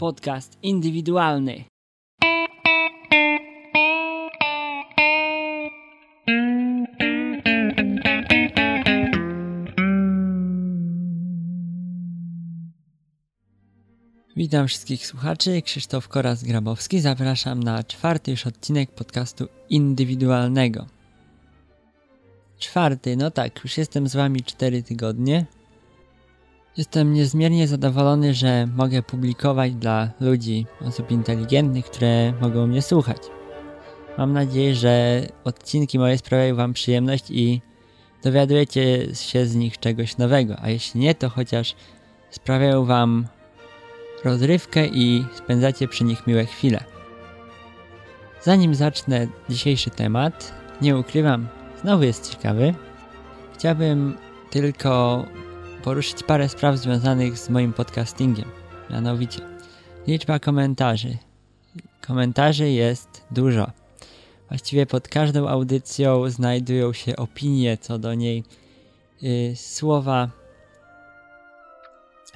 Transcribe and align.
podcast 0.00 0.58
indywidualny. 0.62 1.64
Witam 14.36 14.68
wszystkich 14.68 15.06
słuchaczy, 15.06 15.62
Krzysztof 15.62 16.08
Koras-Grabowski. 16.08 17.00
Zapraszam 17.00 17.62
na 17.62 17.84
czwarty 17.84 18.30
już 18.30 18.46
odcinek 18.46 18.90
podcastu 18.90 19.48
indywidualnego. 19.70 20.86
Czwarty, 22.58 23.16
no 23.16 23.30
tak, 23.30 23.64
już 23.64 23.78
jestem 23.78 24.08
z 24.08 24.16
wami 24.16 24.42
cztery 24.42 24.82
tygodnie. 24.82 25.46
Jestem 26.76 27.12
niezmiernie 27.12 27.68
zadowolony, 27.68 28.34
że 28.34 28.66
mogę 28.76 29.02
publikować 29.02 29.74
dla 29.74 30.10
ludzi, 30.20 30.66
osób 30.80 31.10
inteligentnych, 31.10 31.84
które 31.84 32.32
mogą 32.40 32.66
mnie 32.66 32.82
słuchać. 32.82 33.22
Mam 34.18 34.32
nadzieję, 34.32 34.74
że 34.74 35.22
odcinki 35.44 35.98
moje 35.98 36.18
sprawiają 36.18 36.56
Wam 36.56 36.72
przyjemność 36.72 37.30
i 37.30 37.60
dowiadujecie 38.22 39.14
się 39.14 39.46
z 39.46 39.54
nich 39.54 39.78
czegoś 39.78 40.18
nowego, 40.18 40.56
a 40.60 40.70
jeśli 40.70 41.00
nie, 41.00 41.14
to 41.14 41.28
chociaż 41.28 41.74
sprawiają 42.30 42.84
Wam 42.84 43.26
rozrywkę 44.24 44.86
i 44.86 45.24
spędzacie 45.34 45.88
przy 45.88 46.04
nich 46.04 46.26
miłe 46.26 46.44
chwile. 46.44 46.84
Zanim 48.42 48.74
zacznę 48.74 49.26
dzisiejszy 49.48 49.90
temat, 49.90 50.54
nie 50.82 50.96
ukrywam, 50.96 51.48
znowu 51.82 52.04
jest 52.04 52.32
ciekawy. 52.32 52.74
Chciałbym 53.54 54.16
tylko 54.50 55.24
poruszyć 55.82 56.22
parę 56.22 56.48
spraw 56.48 56.76
związanych 56.76 57.38
z 57.38 57.50
moim 57.50 57.72
podcastingiem. 57.72 58.48
Mianowicie, 58.90 59.40
liczba 60.06 60.38
komentarzy. 60.38 61.16
Komentarzy 62.06 62.70
jest 62.70 63.24
dużo. 63.30 63.70
Właściwie 64.48 64.86
pod 64.86 65.08
każdą 65.08 65.48
audycją 65.48 66.30
znajdują 66.30 66.92
się 66.92 67.16
opinie 67.16 67.78
co 67.78 67.98
do 67.98 68.14
niej, 68.14 68.44
yy, 69.22 69.56
słowa, 69.56 70.30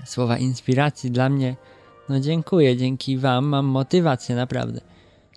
słowa 0.05 0.39
inspiracji 0.39 1.11
dla 1.11 1.29
mnie. 1.29 1.57
No 2.09 2.21
dziękuję, 2.21 2.77
dzięki 2.77 3.19
Wam 3.19 3.45
mam 3.45 3.67
motywację 3.67 4.37
naprawdę. 4.37 4.81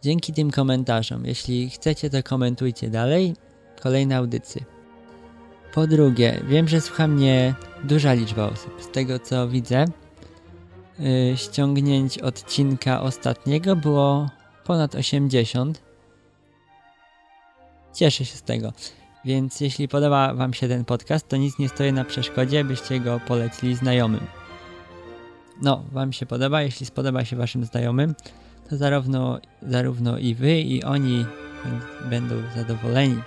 Dzięki 0.02 0.33
tym 0.33 0.52
komentarzom. 0.52 1.25
Jeśli 1.25 1.69
chcecie, 1.69 2.09
to 2.09 2.23
komentujcie 2.23 2.89
dalej. 2.89 3.33
Kolejne 3.81 4.17
audycje. 4.17 4.77
Po 5.78 5.88
drugie, 5.88 6.42
wiem, 6.47 6.67
że 6.67 6.81
słucha 6.81 7.08
mnie 7.08 7.56
duża 7.83 8.14
liczba 8.14 8.45
osób. 8.45 8.81
Z 8.81 8.88
tego 8.88 9.20
co 9.20 9.47
widzę, 9.47 9.86
yy, 11.00 11.38
ściągnięć 11.38 12.17
odcinka 12.17 13.02
ostatniego 13.02 13.75
było 13.75 14.30
ponad 14.64 14.95
80. 14.95 15.81
Cieszę 17.94 18.25
się 18.25 18.38
z 18.38 18.42
tego. 18.42 18.73
Więc 19.25 19.61
jeśli 19.61 19.88
podoba 19.88 20.34
Wam 20.34 20.53
się 20.53 20.67
ten 20.67 20.86
podcast, 20.86 21.28
to 21.28 21.38
nic 21.38 21.59
nie 21.59 21.69
stoi 21.69 21.94
na 21.94 22.06
przeszkodzie, 22.06 22.64
byście 22.64 23.00
go 23.00 23.19
polecili 23.28 23.75
znajomym. 23.75 24.28
No, 25.62 25.84
Wam 25.91 26.14
się 26.14 26.25
podoba, 26.25 26.62
jeśli 26.62 26.86
spodoba 26.86 27.25
się 27.25 27.36
Waszym 27.36 27.66
znajomym, 27.66 28.16
to 28.69 28.78
zarówno, 28.78 29.39
zarówno 29.62 30.17
i 30.17 30.36
Wy, 30.36 30.62
i 30.62 30.84
oni 30.84 31.25
będą 32.09 32.36
zadowoleni. 32.56 33.22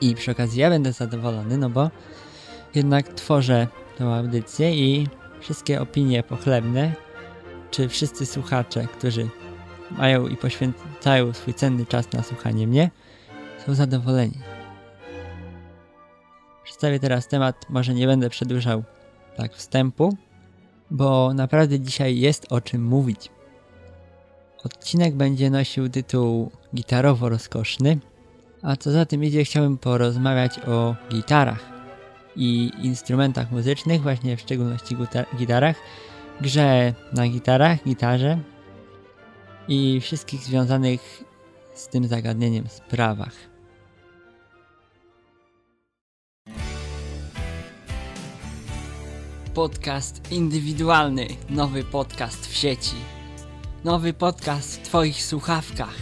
I 0.00 0.14
przy 0.14 0.30
okazji 0.30 0.60
ja 0.60 0.70
będę 0.70 0.92
zadowolony, 0.92 1.58
no 1.58 1.70
bo 1.70 1.90
jednak 2.74 3.08
tworzę 3.08 3.66
tą 3.98 4.14
audycję 4.14 4.74
i 4.74 5.08
wszystkie 5.40 5.80
opinie 5.80 6.22
pochlebne, 6.22 6.92
czy 7.70 7.88
wszyscy 7.88 8.26
słuchacze, 8.26 8.86
którzy 8.98 9.28
mają 9.90 10.28
i 10.28 10.36
poświęcają 10.36 11.32
swój 11.32 11.54
cenny 11.54 11.86
czas 11.86 12.12
na 12.12 12.22
słuchanie 12.22 12.66
mnie, 12.66 12.90
są 13.66 13.74
zadowoleni. 13.74 14.38
Przedstawię 16.64 17.00
teraz 17.00 17.28
temat, 17.28 17.66
może 17.68 17.94
nie 17.94 18.06
będę 18.06 18.30
przedłużał 18.30 18.84
tak 19.36 19.54
wstępu, 19.54 20.16
bo 20.90 21.34
naprawdę 21.34 21.80
dzisiaj 21.80 22.18
jest 22.18 22.52
o 22.52 22.60
czym 22.60 22.84
mówić. 22.84 23.30
Odcinek 24.64 25.14
będzie 25.14 25.50
nosił 25.50 25.88
tytuł 25.88 26.50
Gitarowo 26.74 27.28
rozkoszny, 27.28 27.98
a 28.62 28.76
co 28.76 28.90
za 28.90 29.06
tym 29.06 29.24
idzie, 29.24 29.44
chciałbym 29.44 29.78
porozmawiać 29.78 30.58
o 30.58 30.94
gitarach 31.10 31.78
i 32.36 32.70
instrumentach 32.82 33.52
muzycznych, 33.52 34.02
właśnie 34.02 34.36
w 34.36 34.40
szczególności 34.40 34.96
gitarach, 35.36 35.76
grze 36.40 36.94
na 37.12 37.28
gitarach, 37.28 37.84
gitarze 37.84 38.38
i 39.68 40.00
wszystkich 40.00 40.40
związanych 40.40 41.24
z 41.74 41.88
tym 41.88 42.08
zagadnieniem 42.08 42.68
sprawach. 42.68 43.34
Podcast 49.54 50.32
indywidualny, 50.32 51.26
nowy 51.50 51.84
podcast 51.84 52.46
w 52.46 52.56
sieci. 52.56 52.96
Nowy 53.84 54.12
podcast 54.12 54.80
w 54.80 54.82
Twoich 54.82 55.24
słuchawkach. 55.24 55.96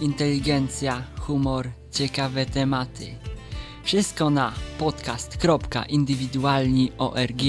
Inteligencja, 0.00 1.02
humor, 1.20 1.68
ciekawe 1.94 2.46
tematy. 2.46 3.14
Wszystko 3.84 4.30
na 4.30 4.52
podcast.indywidualni.org. 4.78 7.42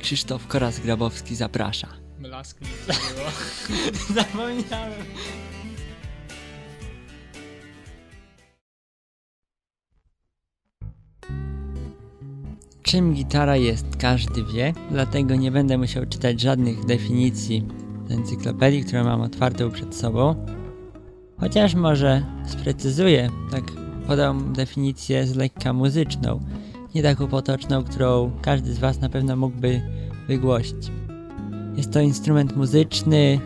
Krzysztof 0.00 0.46
Koras-Grabowski 0.48 1.34
zaprasza. 1.34 1.88
Blask 2.18 2.58
było. 2.86 3.30
Zapomniałem. 4.14 4.92
Czym 12.82 13.14
gitara 13.14 13.56
jest, 13.56 13.86
każdy 13.98 14.44
wie, 14.44 14.72
dlatego 14.90 15.34
nie 15.34 15.50
będę 15.50 15.78
musiał 15.78 16.06
czytać 16.06 16.40
żadnych 16.40 16.84
definicji 16.84 17.66
z 18.08 18.12
encyklopedii, 18.12 18.84
którą 18.84 19.04
mam 19.04 19.20
otwartą 19.20 19.70
przed 19.70 19.96
sobą. 19.96 20.46
Chociaż 21.40 21.74
może 21.74 22.22
sprecyzuję, 22.46 23.30
tak 23.50 23.64
podam 24.06 24.52
definicję 24.52 25.26
z 25.26 25.36
lekka 25.36 25.72
muzyczną, 25.72 26.40
nie 26.94 27.02
taką 27.02 27.26
potoczną, 27.26 27.84
którą 27.84 28.30
każdy 28.42 28.74
z 28.74 28.78
Was 28.78 29.00
na 29.00 29.08
pewno 29.08 29.36
mógłby 29.36 29.80
wygłosić. 30.28 30.90
Jest 31.76 31.92
to 31.92 32.00
instrument 32.00 32.56
muzyczny, 32.56 33.40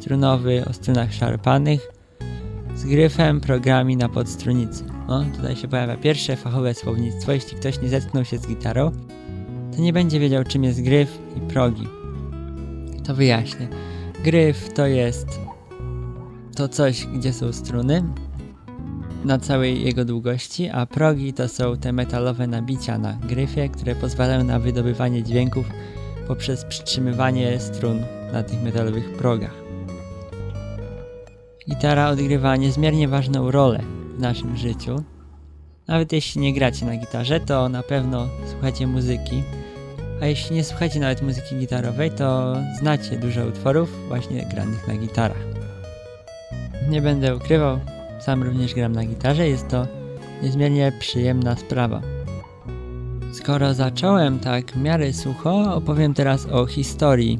strunowy 0.00 0.64
o 0.70 0.72
strunach 0.72 1.12
szarpanych, 1.12 1.88
z 2.76 2.84
gryfem, 2.84 3.40
programi 3.40 3.96
na 3.96 4.08
podstrunicy. 4.08 4.84
No, 5.08 5.24
tutaj 5.36 5.56
się 5.56 5.68
pojawia 5.68 5.96
pierwsze 5.96 6.36
fachowe 6.36 6.74
słownictwo. 6.74 7.32
Jeśli 7.32 7.56
ktoś 7.58 7.80
nie 7.80 7.88
zetknął 7.88 8.24
się 8.24 8.38
z 8.38 8.48
gitarą, 8.48 8.90
to 9.76 9.82
nie 9.82 9.92
będzie 9.92 10.20
wiedział, 10.20 10.44
czym 10.44 10.64
jest 10.64 10.82
gryf 10.82 11.18
i 11.36 11.40
progi. 11.40 11.88
To 13.06 13.14
wyjaśnię. 13.14 13.68
Gryf 14.24 14.72
to 14.74 14.86
jest 14.86 15.47
to 16.58 16.68
coś, 16.68 17.06
gdzie 17.06 17.32
są 17.32 17.52
struny 17.52 18.04
na 19.24 19.38
całej 19.38 19.84
jego 19.84 20.04
długości, 20.04 20.68
a 20.68 20.86
progi 20.86 21.32
to 21.32 21.48
są 21.48 21.76
te 21.76 21.92
metalowe 21.92 22.46
nabicia 22.46 22.98
na 22.98 23.12
gryfie, 23.12 23.68
które 23.68 23.94
pozwalają 23.94 24.44
na 24.44 24.58
wydobywanie 24.58 25.22
dźwięków 25.22 25.66
poprzez 26.28 26.64
przytrzymywanie 26.64 27.60
strun 27.60 28.04
na 28.32 28.42
tych 28.42 28.62
metalowych 28.62 29.12
progach. 29.12 29.54
Gitara 31.68 32.08
odgrywa 32.08 32.56
niezmiernie 32.56 33.08
ważną 33.08 33.50
rolę 33.50 33.80
w 34.16 34.20
naszym 34.20 34.56
życiu. 34.56 35.02
Nawet 35.88 36.12
jeśli 36.12 36.40
nie 36.40 36.54
gracie 36.54 36.86
na 36.86 36.96
gitarze, 36.96 37.40
to 37.40 37.68
na 37.68 37.82
pewno 37.82 38.28
słuchacie 38.50 38.86
muzyki. 38.86 39.42
A 40.20 40.26
jeśli 40.26 40.56
nie 40.56 40.64
słuchacie 40.64 41.00
nawet 41.00 41.22
muzyki 41.22 41.56
gitarowej, 41.56 42.10
to 42.10 42.56
znacie 42.78 43.16
dużo 43.16 43.46
utworów 43.46 44.08
właśnie 44.08 44.46
granych 44.46 44.88
na 44.88 44.96
gitarach. 44.96 45.47
Nie 46.88 47.02
będę 47.02 47.36
ukrywał, 47.36 47.78
sam 48.20 48.42
również 48.42 48.74
gram 48.74 48.92
na 48.92 49.04
gitarze, 49.04 49.48
jest 49.48 49.68
to 49.68 49.86
niezmiernie 50.42 50.92
przyjemna 51.00 51.56
sprawa. 51.56 52.02
Skoro 53.32 53.74
zacząłem 53.74 54.38
tak 54.38 54.72
w 54.72 54.76
miarę 54.76 55.12
sucho, 55.12 55.74
opowiem 55.74 56.14
teraz 56.14 56.46
o 56.46 56.66
historii 56.66 57.38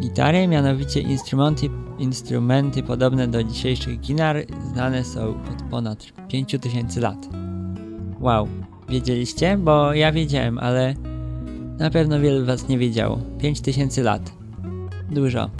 gitary, 0.00 0.48
mianowicie 0.48 1.00
instrumenty, 1.00 1.70
instrumenty 1.98 2.82
podobne 2.82 3.28
do 3.28 3.44
dzisiejszych 3.44 4.00
gitar 4.00 4.36
znane 4.72 5.04
są 5.04 5.28
od 5.28 5.62
ponad 5.70 6.06
5000 6.28 7.00
lat. 7.00 7.28
Wow, 8.20 8.48
wiedzieliście? 8.88 9.56
Bo 9.56 9.94
ja 9.94 10.12
wiedziałem, 10.12 10.58
ale 10.58 10.94
na 11.78 11.90
pewno 11.90 12.20
wielu 12.20 12.46
was 12.46 12.68
nie 12.68 12.78
wiedziało. 12.78 13.18
5000 13.38 14.02
lat. 14.02 14.32
Dużo. 15.10 15.50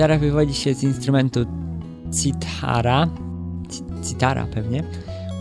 Gitara 0.00 0.18
wywodzi 0.18 0.54
się 0.54 0.74
z 0.74 0.82
instrumentu 0.82 1.40
cithara, 2.22 3.08
citara 4.08 4.46
pewnie, 4.46 4.84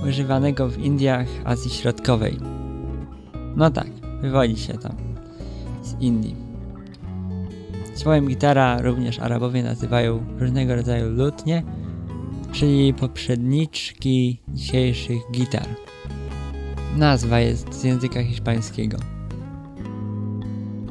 używanego 0.07 0.69
w 0.69 0.77
Indiach 0.77 1.27
Azji 1.45 1.71
Środkowej. 1.71 2.37
No 3.55 3.71
tak, 3.71 3.87
wywodzi 4.21 4.57
się 4.57 4.73
tam 4.73 4.95
z 5.83 6.01
Indii. 6.01 6.35
Słowem 7.95 8.27
gitara 8.27 8.81
również 8.81 9.19
Arabowie 9.19 9.63
nazywają 9.63 10.25
różnego 10.39 10.75
rodzaju 10.75 11.09
lutnie, 11.09 11.63
czyli 12.51 12.93
poprzedniczki 12.93 14.39
dzisiejszych 14.47 15.21
gitar. 15.31 15.67
Nazwa 16.97 17.39
jest 17.39 17.73
z 17.73 17.83
języka 17.83 18.23
hiszpańskiego. 18.23 18.97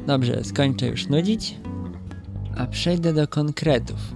Dobrze, 0.07 0.43
skończę 0.43 0.87
już 0.87 1.07
nudzić, 1.07 1.55
a 2.59 2.67
przejdę 2.67 3.13
do 3.13 3.27
konkretów. 3.27 4.15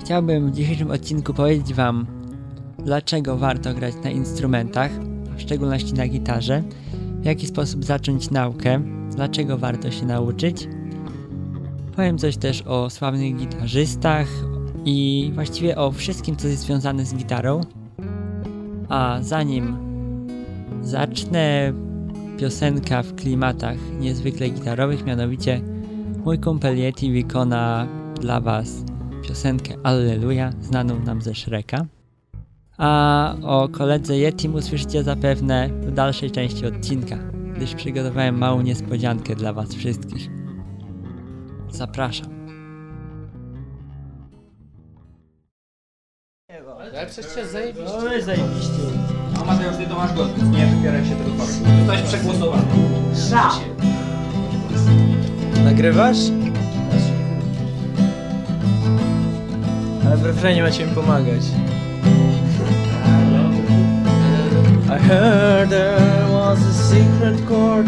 Chciałbym 0.00 0.50
w 0.50 0.54
dzisiejszym 0.54 0.90
odcinku 0.90 1.34
powiedzieć 1.34 1.74
Wam, 1.74 2.06
dlaczego 2.78 3.36
warto 3.36 3.74
grać 3.74 3.94
na 4.04 4.10
instrumentach, 4.10 4.90
w 5.36 5.40
szczególności 5.40 5.94
na 5.94 6.08
gitarze, 6.08 6.62
w 7.20 7.24
jaki 7.24 7.46
sposób 7.46 7.84
zacząć 7.84 8.30
naukę, 8.30 8.82
dlaczego 9.14 9.58
warto 9.58 9.90
się 9.90 10.06
nauczyć. 10.06 10.68
Powiem 11.96 12.18
coś 12.18 12.36
też 12.36 12.62
o 12.62 12.90
sławnych 12.90 13.36
gitarzystach 13.36 14.28
i 14.84 15.30
właściwie 15.34 15.76
o 15.76 15.92
wszystkim, 15.92 16.36
co 16.36 16.48
jest 16.48 16.62
związane 16.62 17.04
z 17.04 17.14
gitarą. 17.14 17.60
A 18.88 19.18
zanim 19.22 19.76
zacznę, 20.82 21.72
piosenka 22.38 23.02
w 23.02 23.14
klimatach 23.14 23.76
niezwykle 24.00 24.48
gitarowych, 24.48 25.04
mianowicie 25.04 25.71
mój 26.24 26.38
kumpel 26.38 26.78
Yeti 26.78 27.12
wykona 27.12 27.86
dla 28.20 28.40
Was 28.40 28.84
piosenkę 29.28 29.74
Alleluja, 29.82 30.52
znaną 30.60 31.00
nam 31.00 31.22
ze 31.22 31.34
Shreka. 31.34 31.86
A 32.78 33.34
o 33.42 33.68
koledze 33.68 34.16
Yetim 34.16 34.54
usłyszycie 34.54 35.02
zapewne 35.02 35.68
w 35.68 35.92
dalszej 35.92 36.30
części 36.30 36.66
odcinka, 36.66 37.16
gdyż 37.56 37.74
przygotowałem 37.74 38.38
małą 38.38 38.62
niespodziankę 38.62 39.34
dla 39.34 39.52
Was 39.52 39.74
wszystkich. 39.74 40.30
Zapraszam. 41.70 42.42
Ale 46.80 47.06
przecież 47.06 47.34
cię 47.34 47.46
zajebiście. 47.46 47.84
No 47.84 48.24
zajebiście. 48.24 48.82
A 49.40 49.44
Mateusz, 49.44 49.76
ty 49.76 49.86
to 49.86 49.94
masz 49.94 50.10
więc 50.36 50.56
nie 50.56 50.66
wybieraj 50.66 51.04
się 51.04 51.16
tego 51.16 51.30
faktu. 51.30 51.64
Zostałeś 51.78 52.02
przegłosowany. 52.02 52.64
Nagrywasz? 55.72 56.18
Ale 60.06 60.16
w 60.16 60.24
refrenie 60.24 60.62
macie 60.62 60.86
mi 60.86 60.94
pomagać. 60.94 61.42
I 64.86 64.98
heard 65.08 65.70
there 65.70 66.26
was 66.32 66.58
a 66.58 66.74
secret 66.74 67.48
chord 67.48 67.86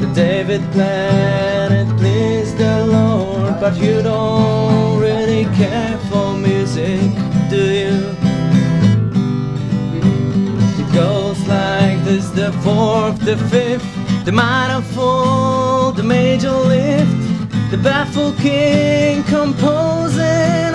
that 0.00 0.14
David 0.14 0.62
played 0.72 1.70
it 1.70 1.96
pleased 1.96 2.58
the 2.58 2.86
Lord, 2.86 3.60
but 3.60 3.76
you 3.76 4.02
don't 4.02 5.00
really 5.00 5.44
care 5.44 5.98
for 6.10 6.34
music, 6.34 7.12
do 7.50 7.56
you? 7.56 8.16
It 10.80 10.92
goes 10.92 11.38
like 11.46 12.04
this: 12.04 12.30
the 12.30 12.52
fourth, 12.64 13.20
the 13.20 13.36
fifth, 13.36 13.95
the 14.26 14.32
minor 14.32 14.82
fall, 14.82 15.92
the 15.92 16.02
major 16.02 16.50
lift, 16.50 17.70
the 17.70 17.78
baffled 17.78 18.36
king 18.38 19.22
composing 19.22 20.74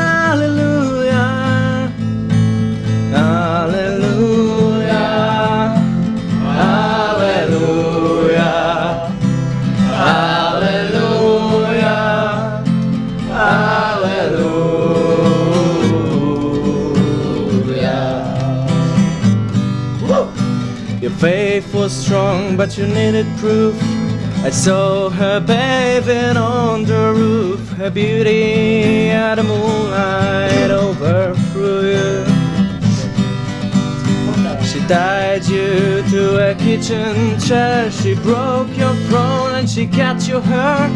faith 21.21 21.71
was 21.71 21.95
strong, 21.95 22.57
but 22.57 22.75
you 22.79 22.87
needed 22.87 23.27
proof. 23.37 23.75
I 24.43 24.49
saw 24.49 25.07
her 25.11 25.39
bathing 25.39 26.35
on 26.35 26.83
the 26.83 27.13
roof, 27.13 27.69
her 27.73 27.91
beauty 27.91 29.11
at 29.11 29.35
the 29.35 29.43
moonlight 29.43 30.71
overthrew 30.71 31.91
you. 31.91 32.25
She 34.65 34.79
tied 34.87 35.45
you 35.45 36.01
to 36.09 36.49
a 36.49 36.55
kitchen 36.55 37.39
chair, 37.39 37.91
she 37.91 38.15
broke 38.15 38.75
your 38.75 38.95
throne 39.07 39.53
and 39.53 39.69
she 39.69 39.85
cut 39.85 40.27
your 40.27 40.41
hair, 40.41 40.89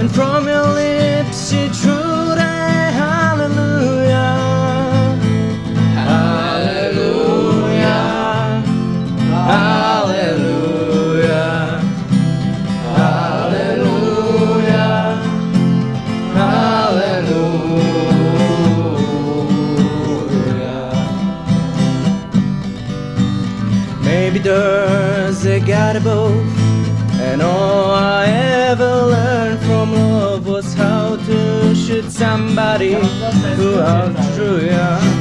and 0.00 0.10
from 0.10 0.46
your 0.46 0.68
lips 0.68 1.50
she 1.50 1.68
drew 1.82 2.05
there's 24.46 25.44
a 25.44 25.58
God 25.58 25.96
above, 25.96 26.46
and 27.20 27.42
all 27.42 27.90
I 27.90 28.26
ever 28.70 28.84
learned 28.84 29.58
from 29.60 29.92
love 29.92 30.46
was 30.46 30.72
how 30.74 31.16
to 31.16 31.74
shoot 31.74 32.08
somebody 32.12 32.94
who 33.56 33.80
outdrew 33.80 34.70
ya. 34.70 35.15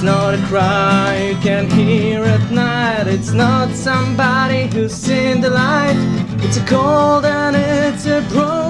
It's 0.00 0.06
not 0.06 0.32
a 0.32 0.42
cry 0.46 1.28
you 1.28 1.36
can 1.42 1.68
hear 1.68 2.24
at 2.24 2.50
night. 2.50 3.06
It's 3.06 3.32
not 3.32 3.76
somebody 3.76 4.66
who's 4.68 4.94
seen 4.94 5.42
the 5.42 5.50
light. 5.50 5.94
It's 6.42 6.56
a 6.56 6.64
cold 6.64 7.26
and 7.26 7.54
it's 7.54 8.06
a 8.06 8.22
broken 8.30 8.69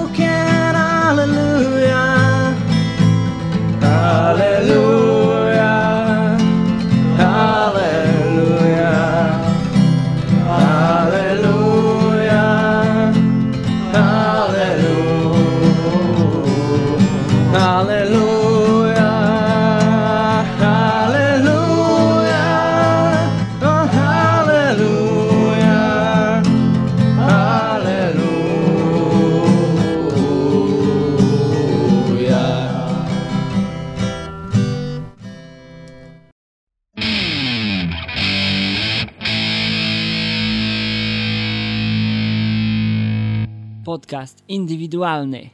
Podcast 44.11 44.43
indywidualny. 44.47 45.49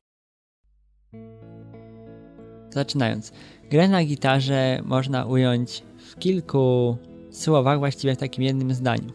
Zaczynając. 2.70 3.32
Grę 3.70 3.88
na 3.88 4.04
gitarze 4.04 4.82
można 4.86 5.26
ująć 5.26 5.84
w 5.98 6.20
kilku 6.20 6.98
słowach, 7.32 7.80
właściwie 7.80 8.16
w 8.16 8.18
takim 8.18 8.44
jednym 8.44 8.74
zdaniu. 8.74 9.12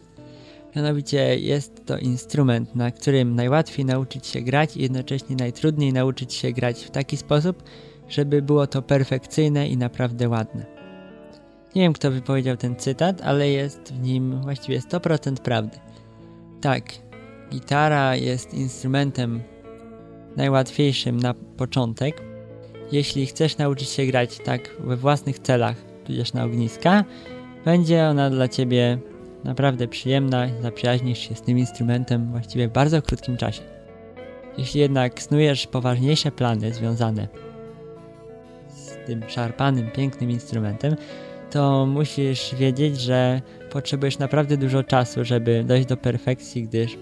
Mianowicie 0.75 1.39
jest 1.39 1.85
to 1.85 1.97
instrument, 1.97 2.75
na 2.75 2.91
którym 2.91 3.35
najłatwiej 3.35 3.85
nauczyć 3.85 4.27
się 4.27 4.41
grać 4.41 4.77
i 4.77 4.81
jednocześnie 4.81 5.35
najtrudniej 5.35 5.93
nauczyć 5.93 6.33
się 6.33 6.51
grać 6.51 6.83
w 6.83 6.91
taki 6.91 7.17
sposób, 7.17 7.63
żeby 8.09 8.41
było 8.41 8.67
to 8.67 8.81
perfekcyjne 8.81 9.67
i 9.67 9.77
naprawdę 9.77 10.29
ładne. 10.29 10.65
Nie 11.75 11.81
wiem, 11.81 11.93
kto 11.93 12.11
wypowiedział 12.11 12.57
ten 12.57 12.75
cytat, 12.75 13.21
ale 13.21 13.49
jest 13.49 13.93
w 13.93 13.99
nim 13.99 14.41
właściwie 14.41 14.79
100% 14.79 15.35
prawdy. 15.35 15.77
Tak, 16.61 16.83
gitara 17.51 18.15
jest 18.15 18.53
instrumentem 18.53 19.43
najłatwiejszym 20.37 21.17
na 21.17 21.33
początek. 21.33 22.21
Jeśli 22.91 23.25
chcesz 23.25 23.57
nauczyć 23.57 23.89
się 23.89 24.05
grać 24.05 24.37
tak 24.37 24.61
we 24.79 24.97
własnych 24.97 25.39
celach, 25.39 25.75
tudzież 26.05 26.33
na 26.33 26.43
ogniska, 26.43 27.03
będzie 27.65 28.05
ona 28.05 28.29
dla 28.29 28.47
ciebie 28.47 28.97
naprawdę 29.43 29.87
przyjemna 29.87 30.47
zaprzyjaźnisz 30.61 31.19
się 31.19 31.35
z 31.35 31.41
tym 31.41 31.57
instrumentem 31.57 32.31
właściwie 32.31 32.67
w 32.67 32.71
bardzo 32.71 33.01
krótkim 33.01 33.37
czasie. 33.37 33.61
Jeśli 34.57 34.81
jednak 34.81 35.21
snujesz 35.21 35.67
poważniejsze 35.67 36.31
plany 36.31 36.73
związane 36.73 37.27
z 38.67 39.05
tym 39.05 39.29
szarpanym, 39.29 39.91
pięknym 39.91 40.31
instrumentem, 40.31 40.95
to 41.51 41.85
musisz 41.85 42.55
wiedzieć, 42.55 43.01
że 43.01 43.41
potrzebujesz 43.71 44.19
naprawdę 44.19 44.57
dużo 44.57 44.83
czasu, 44.83 45.25
żeby 45.25 45.63
dojść 45.63 45.87
do 45.87 45.97
perfekcji, 45.97 46.63
gdyż 46.63 46.97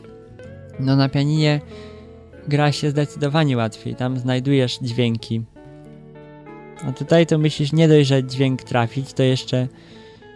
no 0.79 0.95
na 0.95 1.09
pianinie 1.09 1.61
gra 2.47 2.71
się 2.71 2.89
zdecydowanie 2.89 3.57
łatwiej. 3.57 3.95
Tam 3.95 4.17
znajdujesz 4.17 4.79
dźwięki. 4.81 5.41
A 6.87 6.91
tutaj 6.91 7.25
to 7.25 7.37
myślisz 7.37 7.73
nie 7.73 7.87
dość, 7.87 8.07
że 8.09 8.23
dźwięk 8.23 8.63
trafić, 8.63 9.13
to 9.13 9.23
jeszcze 9.23 9.67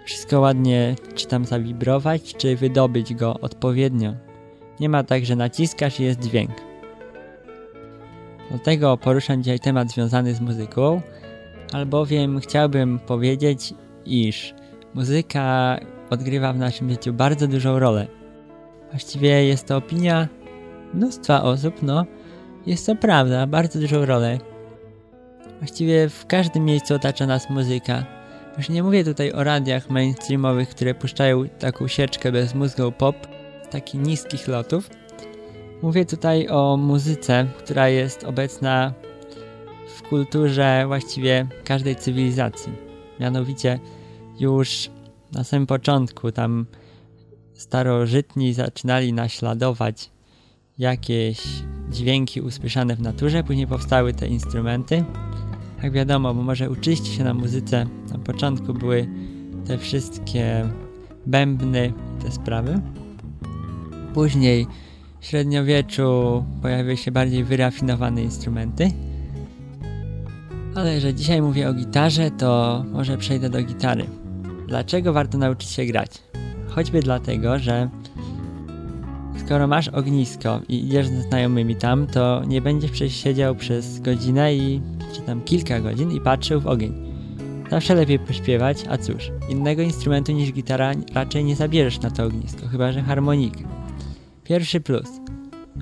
wszystko 0.05 0.39
ładnie 0.39 0.95
czy 1.15 1.27
tam 1.27 1.45
zawibrować, 1.45 2.35
czy 2.35 2.55
wydobyć 2.55 3.13
go 3.13 3.39
odpowiednio. 3.39 4.13
Nie 4.79 4.89
ma 4.89 5.03
tak, 5.03 5.25
że 5.25 5.35
naciskasz 5.35 5.99
i 5.99 6.03
jest 6.03 6.19
dźwięk. 6.19 6.51
Dlatego 8.49 8.97
poruszam 8.97 9.43
dzisiaj 9.43 9.59
temat 9.59 9.91
związany 9.91 10.33
z 10.33 10.41
muzyką, 10.41 11.01
albowiem 11.73 12.39
chciałbym 12.39 12.99
powiedzieć, 12.99 13.73
iż 14.05 14.53
muzyka 14.93 15.79
odgrywa 16.09 16.53
w 16.53 16.57
naszym 16.57 16.89
życiu 16.89 17.13
bardzo 17.13 17.47
dużą 17.47 17.79
rolę. 17.79 18.07
Właściwie 18.95 19.45
jest 19.45 19.67
to 19.67 19.77
opinia 19.77 20.27
mnóstwa 20.93 21.43
osób, 21.43 21.81
no 21.81 22.05
jest 22.65 22.85
to 22.85 22.95
prawda, 22.95 23.47
bardzo 23.47 23.79
dużą 23.79 24.05
rolę. 24.05 24.39
Właściwie 25.59 26.09
w 26.09 26.25
każdym 26.25 26.65
miejscu 26.65 26.95
otacza 26.95 27.25
nas 27.25 27.49
muzyka. 27.49 28.05
Już 28.57 28.69
nie 28.69 28.83
mówię 28.83 29.03
tutaj 29.03 29.31
o 29.31 29.43
radiach 29.43 29.89
mainstreamowych, 29.89 30.69
które 30.69 30.93
puszczają 30.93 31.49
taką 31.59 31.87
sieczkę 31.87 32.31
bez 32.31 32.55
mózgu 32.55 32.91
pop 32.91 33.15
takich 33.71 34.01
niskich 34.01 34.47
lotów. 34.47 34.89
Mówię 35.81 36.05
tutaj 36.05 36.47
o 36.47 36.77
muzyce, 36.77 37.47
która 37.57 37.89
jest 37.89 38.23
obecna 38.23 38.93
w 39.87 40.01
kulturze 40.01 40.83
właściwie 40.87 41.47
każdej 41.63 41.95
cywilizacji. 41.95 42.73
Mianowicie 43.19 43.79
już 44.39 44.89
na 45.31 45.43
samym 45.43 45.67
początku 45.67 46.31
tam 46.31 46.65
starożytni 47.55 48.53
zaczynali 48.53 49.13
naśladować 49.13 50.09
jakieś 50.77 51.41
dźwięki 51.91 52.41
usłyszane 52.41 52.95
w 52.95 53.01
naturze, 53.01 53.43
później 53.43 53.67
powstały 53.67 54.13
te 54.13 54.27
instrumenty. 54.27 55.03
Jak 55.83 55.93
wiadomo, 55.93 56.33
bo 56.33 56.43
może 56.43 56.69
uczyć 56.69 57.07
się 57.07 57.23
na 57.23 57.33
muzyce, 57.33 57.85
na 58.11 58.17
początku 58.17 58.73
były 58.73 59.07
te 59.67 59.77
wszystkie 59.77 60.69
bębny 61.25 61.93
te 62.23 62.31
sprawy. 62.31 62.81
Później 64.13 64.67
w 65.19 65.25
średniowieczu 65.25 66.45
pojawiły 66.61 66.97
się 66.97 67.11
bardziej 67.11 67.43
wyrafinowane 67.43 68.23
instrumenty. 68.23 68.91
Ale 70.75 71.01
że 71.01 71.13
dzisiaj 71.13 71.41
mówię 71.41 71.69
o 71.69 71.73
gitarze, 71.73 72.31
to 72.31 72.83
może 72.91 73.17
przejdę 73.17 73.49
do 73.49 73.63
gitary. 73.63 74.05
Dlaczego 74.67 75.13
warto 75.13 75.37
nauczyć 75.37 75.69
się 75.69 75.85
grać? 75.85 76.11
Choćby 76.75 77.01
dlatego, 77.01 77.59
że 77.59 77.89
skoro 79.45 79.67
masz 79.67 79.87
ognisko 79.87 80.61
i 80.69 80.85
idziesz 80.85 81.07
ze 81.07 81.21
znajomymi 81.21 81.75
tam, 81.75 82.07
to 82.07 82.41
nie 82.47 82.61
będziesz 82.61 83.13
siedział 83.13 83.55
przez 83.55 83.99
godzinę 83.99 84.55
i 84.55 84.81
czy 85.13 85.21
tam 85.21 85.41
kilka 85.41 85.79
godzin 85.79 86.11
i 86.11 86.21
patrzył 86.21 86.61
w 86.61 86.67
ogień. 86.67 86.93
Zawsze 87.69 87.95
lepiej 87.95 88.19
pośpiewać, 88.19 88.85
a 88.89 88.97
cóż, 88.97 89.31
innego 89.49 89.81
instrumentu 89.81 90.31
niż 90.31 90.51
gitara 90.51 90.91
raczej 91.13 91.43
nie 91.43 91.55
zabierzesz 91.55 92.01
na 92.01 92.11
to 92.11 92.23
ognisko, 92.23 92.67
chyba 92.67 92.91
że 92.91 93.01
harmonikę. 93.01 93.63
Pierwszy 94.43 94.81
plus. 94.81 95.09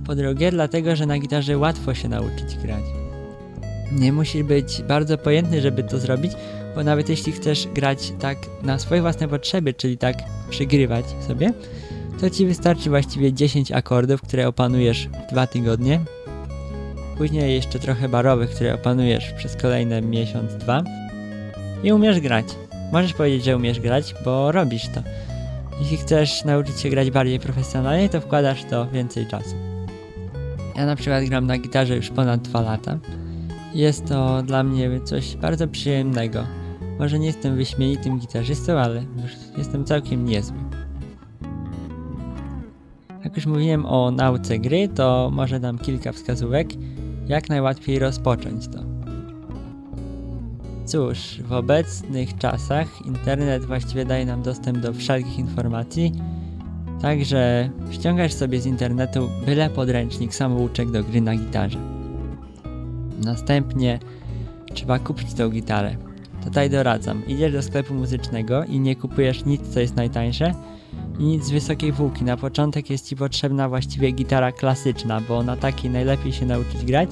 Po 0.06 0.16
drugie, 0.16 0.52
dlatego, 0.52 0.96
że 0.96 1.06
na 1.06 1.20
gitarze 1.20 1.58
łatwo 1.58 1.94
się 1.94 2.10
nauczyć 2.10 2.58
grać. 2.64 3.03
Nie 3.98 4.14
musisz 4.14 4.44
być 4.44 4.82
bardzo 4.88 5.18
pojętny, 5.18 5.62
żeby 5.62 5.84
to 5.84 6.00
zrobić, 6.00 6.32
bo 6.76 6.84
nawet 6.84 7.10
jeśli 7.10 7.32
chcesz 7.32 7.68
grać 7.76 8.14
tak 8.20 8.38
na 8.64 8.80
swoje 8.80 9.02
własne 9.02 9.28
potrzeby, 9.28 9.74
czyli 9.74 9.98
tak 9.98 10.16
przygrywać 10.50 11.06
sobie, 11.28 11.54
to 12.22 12.30
ci 12.30 12.46
wystarczy 12.46 12.90
właściwie 12.90 13.34
10 13.34 13.72
akordów, 13.72 14.22
które 14.22 14.48
opanujesz 14.48 15.08
w 15.08 15.32
dwa 15.32 15.48
tygodnie. 15.48 16.00
Później 17.18 17.54
jeszcze 17.54 17.80
trochę 17.80 18.10
barowych, 18.10 18.50
które 18.50 18.74
opanujesz 18.74 19.34
przez 19.34 19.56
kolejne 19.56 20.02
miesiąc, 20.02 20.54
dwa. 20.54 20.84
I 21.84 21.92
umiesz 21.92 22.20
grać. 22.20 22.46
Możesz 22.92 23.14
powiedzieć, 23.14 23.44
że 23.44 23.56
umiesz 23.56 23.80
grać, 23.80 24.16
bo 24.26 24.52
robisz 24.52 24.88
to. 24.88 25.04
Jeśli 25.80 25.98
chcesz 25.98 26.46
nauczyć 26.46 26.80
się 26.80 26.90
grać 26.90 27.12
bardziej 27.12 27.40
profesjonalnie, 27.40 28.10
to 28.10 28.22
wkładasz 28.22 28.64
to 28.64 28.88
więcej 28.88 29.28
czasu. 29.28 29.56
Ja 30.76 30.86
na 30.86 30.96
przykład 30.96 31.24
gram 31.24 31.48
na 31.48 31.58
gitarze 31.58 31.96
już 31.96 32.10
ponad 32.10 32.42
2 32.42 32.62
lata. 32.62 32.98
Jest 33.74 34.06
to 34.06 34.44
dla 34.44 34.64
mnie 34.64 35.02
coś 35.02 35.36
bardzo 35.36 35.68
przyjemnego. 35.68 36.44
Może 37.00 37.20
nie 37.20 37.28
jestem 37.28 37.56
wyśmienitym 37.56 38.20
gitarzystą, 38.20 38.74
ale 38.74 39.04
już 39.24 39.32
jestem 39.58 39.86
całkiem 39.86 40.26
niezły. 40.26 40.58
Jak 43.24 43.36
już 43.36 43.46
mówiłem 43.46 43.86
o 43.86 44.12
nauce 44.12 44.60
gry, 44.60 44.88
to 44.88 45.30
może 45.34 45.60
dam 45.60 45.78
kilka 45.78 46.12
wskazówek, 46.12 46.68
jak 47.28 47.50
najłatwiej 47.50 48.00
rozpocząć 48.00 48.68
to. 48.68 48.80
Cóż, 50.86 51.42
w 51.42 51.52
obecnych 51.52 52.38
czasach 52.38 53.06
internet 53.06 53.66
właściwie 53.66 54.06
daje 54.06 54.26
nam 54.26 54.42
dostęp 54.42 54.78
do 54.78 54.94
wszelkich 54.94 55.40
informacji, 55.40 56.12
także 57.02 57.70
ściągasz 57.92 58.34
sobie 58.34 58.62
z 58.62 58.66
internetu 58.66 59.30
byle 59.46 59.70
podręcznik 59.70 60.36
samouczek 60.36 60.92
do 60.92 61.04
gry 61.04 61.22
na 61.22 61.36
gitarze. 61.36 61.93
Następnie 63.26 64.00
trzeba 64.74 65.00
kupić 65.00 65.34
tą 65.34 65.50
gitarę. 65.50 65.96
Tutaj 66.44 66.70
doradzam, 66.70 67.28
idziesz 67.28 67.54
do 67.54 67.62
sklepu 67.62 67.94
muzycznego 67.94 68.64
i 68.64 68.80
nie 68.80 68.96
kupujesz 68.96 69.46
nic, 69.46 69.62
co 69.62 69.80
jest 69.80 69.96
najtańsze 69.96 70.54
i 71.20 71.24
nic 71.24 71.46
z 71.46 71.52
wysokiej 71.52 71.94
półki. 71.94 72.24
Na 72.24 72.38
początek 72.38 72.90
jest 72.90 73.08
Ci 73.08 73.16
potrzebna 73.16 73.70
właściwie 73.70 74.12
gitara 74.12 74.52
klasyczna, 74.52 75.22
bo 75.22 75.44
na 75.44 75.58
takiej 75.58 75.92
najlepiej 75.92 76.34
się 76.34 76.46
nauczyć 76.46 76.86
grać. 76.86 77.10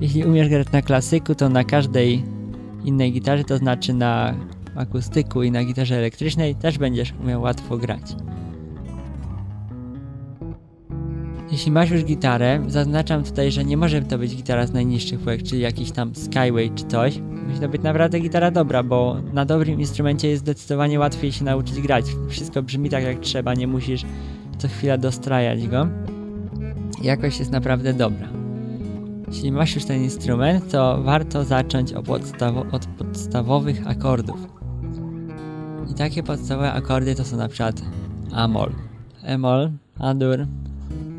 Jeśli 0.00 0.24
umiesz 0.24 0.48
grać 0.48 0.72
na 0.72 0.82
klasyku, 0.82 1.34
to 1.34 1.48
na 1.48 1.64
każdej 1.64 2.24
innej 2.84 3.12
gitarze, 3.12 3.44
to 3.44 3.58
znaczy 3.58 3.94
na 3.94 4.34
akustyku 4.76 5.42
i 5.42 5.50
na 5.50 5.64
gitarze 5.64 5.96
elektrycznej 5.96 6.54
też 6.54 6.78
będziesz 6.78 7.14
umiał 7.20 7.42
łatwo 7.42 7.76
grać. 7.78 8.02
Jeśli 11.52 11.72
masz 11.72 11.90
już 11.90 12.04
gitarę, 12.04 12.64
zaznaczam 12.68 13.24
tutaj, 13.24 13.52
że 13.52 13.64
nie 13.64 13.76
może 13.76 14.02
to 14.02 14.18
być 14.18 14.36
gitara 14.36 14.66
z 14.66 14.72
najniższych 14.72 15.20
półek, 15.20 15.42
czyli 15.42 15.62
jakiś 15.62 15.90
tam 15.90 16.14
Skyway 16.14 16.70
czy 16.74 16.84
coś. 16.84 17.18
Musi 17.18 17.60
to 17.60 17.68
być 17.68 17.82
naprawdę 17.82 18.20
gitara 18.20 18.50
dobra, 18.50 18.82
bo 18.82 19.16
na 19.32 19.44
dobrym 19.44 19.80
instrumencie 19.80 20.28
jest 20.28 20.42
zdecydowanie 20.42 20.98
łatwiej 20.98 21.32
się 21.32 21.44
nauczyć 21.44 21.80
grać. 21.80 22.04
Wszystko 22.28 22.62
brzmi 22.62 22.90
tak 22.90 23.04
jak 23.04 23.20
trzeba, 23.20 23.54
nie 23.54 23.66
musisz 23.66 24.04
co 24.58 24.68
chwila 24.68 24.98
dostrajać 24.98 25.68
go. 25.68 25.88
Jakość 27.02 27.38
jest 27.38 27.50
naprawdę 27.50 27.92
dobra. 27.92 28.28
Jeśli 29.28 29.52
masz 29.52 29.74
już 29.74 29.84
ten 29.84 30.02
instrument, 30.02 30.70
to 30.70 31.02
warto 31.02 31.44
zacząć 31.44 31.92
podstawo 32.06 32.66
od 32.72 32.86
podstawowych 32.86 33.86
akordów. 33.86 34.46
I 35.90 35.94
takie 35.94 36.22
podstawowe 36.22 36.72
akordy 36.72 37.14
to 37.14 37.24
są 37.24 37.36
na 37.36 37.48
przykład 37.48 37.82
Amol, 38.32 38.72
Emol, 39.22 39.70
Adur, 39.98 40.46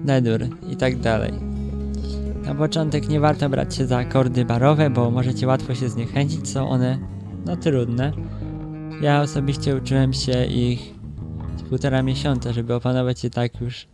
D-dur 0.05 0.47
i 0.71 0.75
tak 0.75 0.99
dalej. 0.99 1.31
Na 2.45 2.55
początek 2.55 3.09
nie 3.09 3.19
warto 3.19 3.49
brać 3.49 3.75
się 3.75 3.85
za 3.85 3.97
akordy 3.97 4.45
barowe, 4.45 4.89
bo 4.89 5.11
możecie 5.11 5.47
łatwo 5.47 5.75
się 5.75 5.89
zniechęcić, 5.89 6.49
są 6.49 6.69
one 6.69 6.99
no 7.45 7.57
trudne. 7.57 8.11
Ja 9.01 9.21
osobiście 9.21 9.75
uczyłem 9.75 10.13
się 10.13 10.45
ich 10.45 10.93
półtora 11.69 12.03
miesiąca, 12.03 12.53
żeby 12.53 12.73
opanować 12.73 13.23
je 13.23 13.29
tak 13.29 13.61
już 13.61 13.87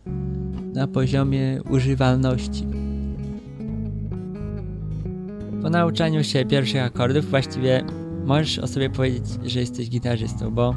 na 0.74 0.88
poziomie 0.88 1.60
używalności. 1.70 2.66
Po 5.62 5.70
nauczaniu 5.70 6.24
się 6.24 6.44
pierwszych 6.44 6.82
akordów 6.82 7.30
właściwie 7.30 7.84
możesz 8.24 8.58
o 8.58 8.66
sobie 8.66 8.90
powiedzieć, 8.90 9.24
że 9.44 9.60
jesteś 9.60 9.90
gitarzystą, 9.90 10.50
bo 10.50 10.74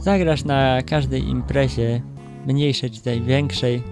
zagrasz 0.00 0.44
na 0.44 0.82
każdej 0.82 1.28
imprezie, 1.28 2.02
mniejszej 2.46 2.90
czy 2.90 3.02
tej 3.02 3.22
większej. 3.22 3.82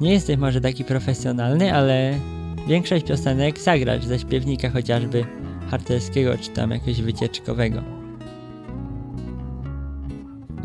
Nie 0.00 0.12
jesteś 0.12 0.36
może 0.36 0.60
taki 0.60 0.84
profesjonalny, 0.84 1.74
ale 1.74 2.18
większość 2.68 3.06
piosenek 3.06 3.58
zagrasz 3.58 4.04
ze 4.04 4.18
śpiewnika 4.18 4.70
chociażby 4.70 5.24
harcerskiego 5.70 6.38
czy 6.38 6.50
tam 6.50 6.70
jakiegoś 6.70 7.02
wycieczkowego. 7.02 7.82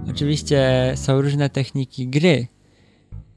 Oczywiście 0.09 0.91
są 0.95 1.21
różne 1.21 1.49
techniki 1.49 2.07
gry 2.07 2.47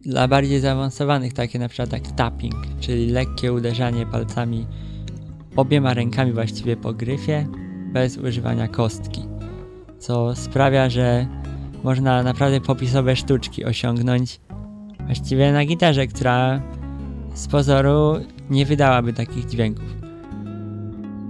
dla 0.01 0.29
bardziej 0.29 0.61
zaawansowanych, 0.61 1.33
takie 1.33 1.59
na 1.59 1.69
przykład 1.69 1.93
jak 1.93 2.13
tapping, 2.13 2.55
czyli 2.81 3.07
lekkie 3.07 3.53
uderzanie 3.53 4.07
palcami 4.07 4.67
obiema 5.57 5.95
rękami 5.95 6.33
właściwie 6.33 6.77
po 6.77 6.93
gryfie, 6.93 7.47
bez 7.93 8.19
używania 8.19 8.69
kostki, 8.69 9.23
co 9.99 10.37
sprawia, 10.37 10.91
że 10.91 11.27
można 11.83 12.23
naprawdę 12.23 12.61
popisowe 12.61 13.17
sztuczki 13.17 13.65
osiągnąć 13.65 14.41
właściwie 15.07 15.53
na 15.53 15.65
gitarze, 15.65 16.07
która 16.07 16.63
z 17.35 17.47
pozoru 17.47 18.15
nie 18.51 18.67
wydałaby 18.67 19.13
takich 19.13 19.47
dźwięków. 19.47 19.95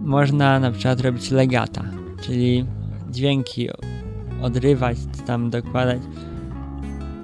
Można 0.02 0.60
na 0.60 0.70
przykład 0.70 1.00
robić 1.00 1.30
legata, 1.30 1.84
czyli 2.22 2.66
dźwięki 3.10 3.68
odrywać, 4.42 4.96
tam 5.26 5.50
dokładać. 5.50 6.00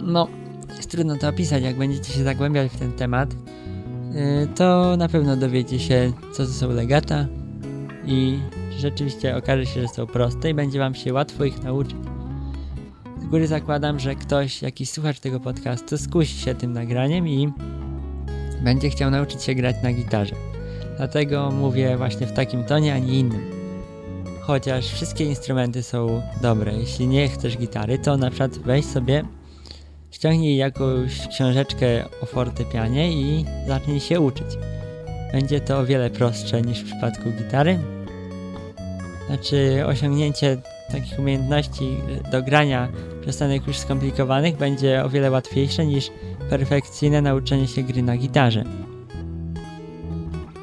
No, 0.02 0.28
jest 0.76 0.90
trudno 0.90 1.16
to 1.16 1.28
opisać, 1.28 1.62
jak 1.62 1.78
będziecie 1.78 2.12
się 2.12 2.25
zagłębiać 2.25 2.73
w 2.73 2.78
ten 2.78 2.92
temat. 2.92 3.33
y, 3.33 4.49
to 4.54 4.97
na 4.97 5.09
pewno 5.09 5.37
dowiecie 5.37 5.78
się, 5.78 6.12
co 6.33 6.47
to 6.47 6.52
są 6.52 6.71
legata 6.71 7.26
i 8.07 8.38
rzeczywiście 8.78 9.37
okaże 9.37 9.66
się, 9.66 9.80
że 9.80 9.88
są 9.88 10.07
proste 10.07 10.50
i 10.50 10.54
będzie 10.54 10.78
wam 10.78 10.95
się 10.95 11.12
łatwo 11.12 11.45
ich 11.45 11.62
nauczyć. 11.62 12.10
Góry 13.30 13.46
zakładam, 13.46 13.99
że 13.99 14.14
ktoś, 14.14 14.62
jakiś 14.62 14.90
słuchacz 14.90 15.20
tego 15.20 15.40
podcastu, 15.40 15.99
skusi 15.99 16.38
się 16.38 16.54
tym 16.54 16.72
nagraniem 16.72 17.28
i 17.28 17.52
będzie 18.62 18.90
chciał 18.90 19.10
nauczyć 19.10 19.42
się 19.42 19.54
grać 19.54 19.76
na 19.82 19.92
gitarze. 19.92 20.34
Dlatego 20.96 21.50
mówię 21.50 21.96
właśnie 21.96 22.26
w 22.26 22.32
takim 22.32 22.64
tonie, 22.64 22.94
a 22.94 22.99
nie 22.99 23.18
innym. 23.18 23.50
Chociaż 24.40 24.87
wszystkie 24.87 25.25
instrumenty 25.25 25.82
są 25.82 26.22
dobre. 26.42 26.72
Jeśli 26.72 27.06
nie 27.06 27.28
chcesz 27.28 27.58
gitary, 27.58 27.99
to 27.99 28.16
na 28.16 28.30
przykład 28.30 28.58
weź 28.58 28.84
sobie, 28.84 29.25
ściągnij 30.10 30.56
jakąś 30.56 31.28
książeczkę 31.28 32.04
o 32.22 32.26
fortepianie 32.26 33.12
i 33.12 33.44
zacznij 33.66 34.00
się 34.00 34.20
uczyć. 34.20 34.49
Będzie 35.32 35.60
to 35.60 35.78
o 35.78 35.87
wiele 35.87 36.10
prostsze 36.10 36.62
niż 36.62 36.80
w 36.80 36.84
przypadku 36.84 37.30
gitary. 37.38 37.78
Znaczy, 39.26 39.82
osiągnięcie 39.87 40.56
takich 40.92 41.18
umiejętności 41.18 41.97
do 42.32 42.42
grania 42.42 42.88
piosenek 43.26 43.66
już 43.66 43.78
skomplikowanych 43.78 44.56
będzie 44.56 45.04
o 45.04 45.09
wiele 45.09 45.30
łatwiejsze 45.30 45.87
niż 45.87 46.11
perfekcyjne 46.50 47.23
nauczenie 47.23 47.68
się 47.68 47.82
gry 47.82 48.02
na 48.02 48.16
gitarze. 48.16 48.64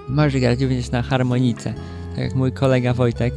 Możesz 0.10 0.42
grać 0.42 0.62
również 0.62 0.92
na 0.92 1.02
harmonice, 1.02 1.74
tak 2.10 2.24
jak 2.24 2.36
mój 2.36 2.52
kolega 2.52 2.94
Wojtek. 2.94 3.34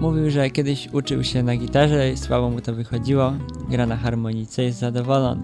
Mówił, 0.00 0.30
że 0.30 0.50
kiedyś 0.50 0.88
uczył 0.92 1.24
się 1.24 1.42
na 1.42 1.56
gitarze 1.56 2.12
i 2.12 2.16
słabo 2.16 2.50
mu 2.50 2.60
to 2.60 2.74
wychodziło, 2.74 3.32
gra 3.70 3.86
na 3.86 3.96
harmonice, 3.96 4.62
jest 4.62 4.78
zadowolony. 4.78 5.42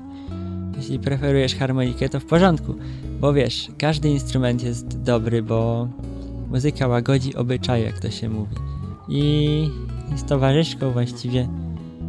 Jeśli 0.76 0.98
preferujesz 0.98 1.56
harmonikę, 1.56 2.08
to 2.08 2.20
w 2.20 2.24
porządku, 2.24 2.74
bo 3.20 3.32
wiesz, 3.32 3.68
każdy 3.78 4.08
instrument 4.08 4.62
jest 4.62 5.02
dobry, 5.02 5.42
bo 5.42 5.88
muzyka 6.50 6.88
łagodzi 6.88 7.34
obyczaje, 7.34 7.84
jak 7.84 7.98
to 7.98 8.10
się 8.10 8.28
mówi. 8.28 8.56
I 9.08 9.70
jest 10.12 10.26
towarzyszką 10.26 10.90
właściwie 10.90 11.48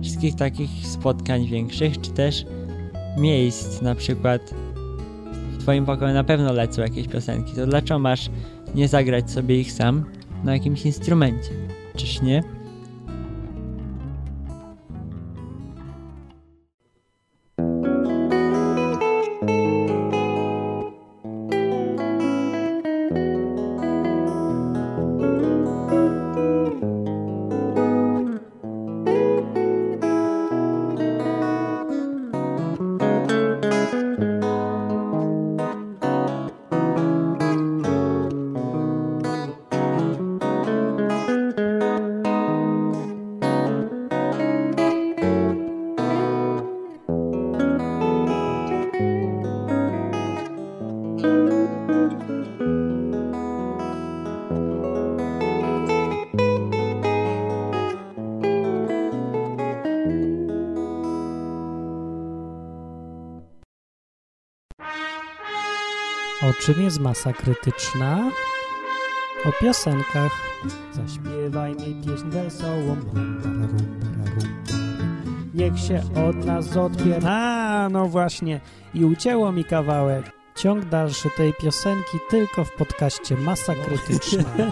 wszystkich 0.01 0.35
takich 0.35 0.87
spotkań 0.87 1.47
większych, 1.47 2.01
czy 2.01 2.11
też 2.11 2.45
miejsc, 3.17 3.81
na 3.81 3.95
przykład 3.95 4.53
w 5.51 5.57
twoim 5.61 5.85
pokoju 5.85 6.13
na 6.13 6.23
pewno 6.23 6.53
lecą 6.53 6.81
jakieś 6.81 7.07
piosenki, 7.07 7.53
to 7.53 7.65
dlaczego 7.65 7.99
masz 7.99 8.29
nie 8.75 8.87
zagrać 8.87 9.31
sobie 9.31 9.59
ich 9.59 9.71
sam 9.71 10.05
na 10.43 10.53
jakimś 10.53 10.85
instrumencie? 10.85 11.49
Czyż 11.95 12.21
nie? 12.21 12.43
Czym 66.61 66.81
jest 66.81 66.99
masa 66.99 67.33
krytyczna? 67.33 68.31
O 69.45 69.51
piosenkach. 69.61 70.31
Zaśpiewaj 70.91 71.71
mi 71.71 72.01
pieśń 72.05 72.29
wesołą. 72.29 72.97
Niech 75.53 75.79
się 75.79 76.01
od 76.27 76.45
nas 76.45 76.77
odpier... 76.77 77.27
A, 77.27 77.87
no 77.91 78.07
właśnie. 78.07 78.59
I 78.93 79.05
ucięło 79.05 79.51
mi 79.51 79.65
kawałek. 79.65 80.31
Ciąg 80.55 80.85
dalszy 80.85 81.29
tej 81.29 81.53
piosenki 81.53 82.17
tylko 82.29 82.65
w 82.65 82.71
podcaście 82.71 83.37
Masa 83.37 83.73
Krytyczna. 83.75 84.43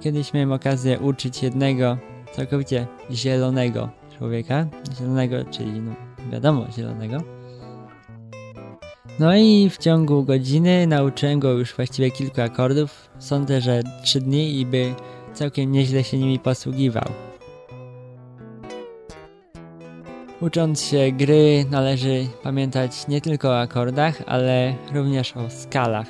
Kiedyś 0.00 0.32
miałem 0.32 0.52
okazję 0.52 0.98
uczyć 0.98 1.42
jednego 1.42 1.98
całkowicie 2.32 2.86
zielonego 3.10 3.88
człowieka. 4.18 4.66
Zielonego, 4.98 5.36
czyli 5.44 5.80
no 5.80 5.92
wiadomo, 6.32 6.66
zielonego. 6.76 7.22
No 9.18 9.36
i 9.36 9.70
w 9.70 9.78
ciągu 9.78 10.24
godziny 10.24 10.86
nauczyłem 10.86 11.40
go 11.40 11.52
już 11.52 11.74
właściwie 11.74 12.10
kilku 12.10 12.40
akordów. 12.40 13.10
Sądzę, 13.18 13.60
że 13.60 13.82
trzy 14.04 14.20
dni 14.20 14.60
i 14.60 14.66
by 14.66 14.94
całkiem 15.34 15.72
nieźle 15.72 16.04
się 16.04 16.18
nimi 16.18 16.38
posługiwał. 16.38 17.29
Ucząc 20.40 20.82
się 20.82 21.12
gry 21.12 21.64
należy 21.70 22.26
pamiętać 22.42 23.08
nie 23.08 23.20
tylko 23.20 23.48
o 23.48 23.60
akordach, 23.60 24.22
ale 24.26 24.74
również 24.94 25.36
o 25.36 25.50
skalach, 25.50 26.06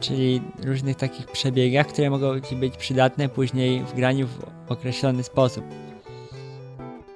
czyli 0.00 0.42
różnych 0.64 0.96
takich 0.96 1.26
przebiegach, 1.26 1.86
które 1.86 2.10
mogą 2.10 2.40
Ci 2.40 2.56
być 2.56 2.76
przydatne 2.76 3.28
później 3.28 3.84
w 3.84 3.94
graniu 3.94 4.26
w 4.26 4.72
określony 4.72 5.22
sposób. 5.22 5.64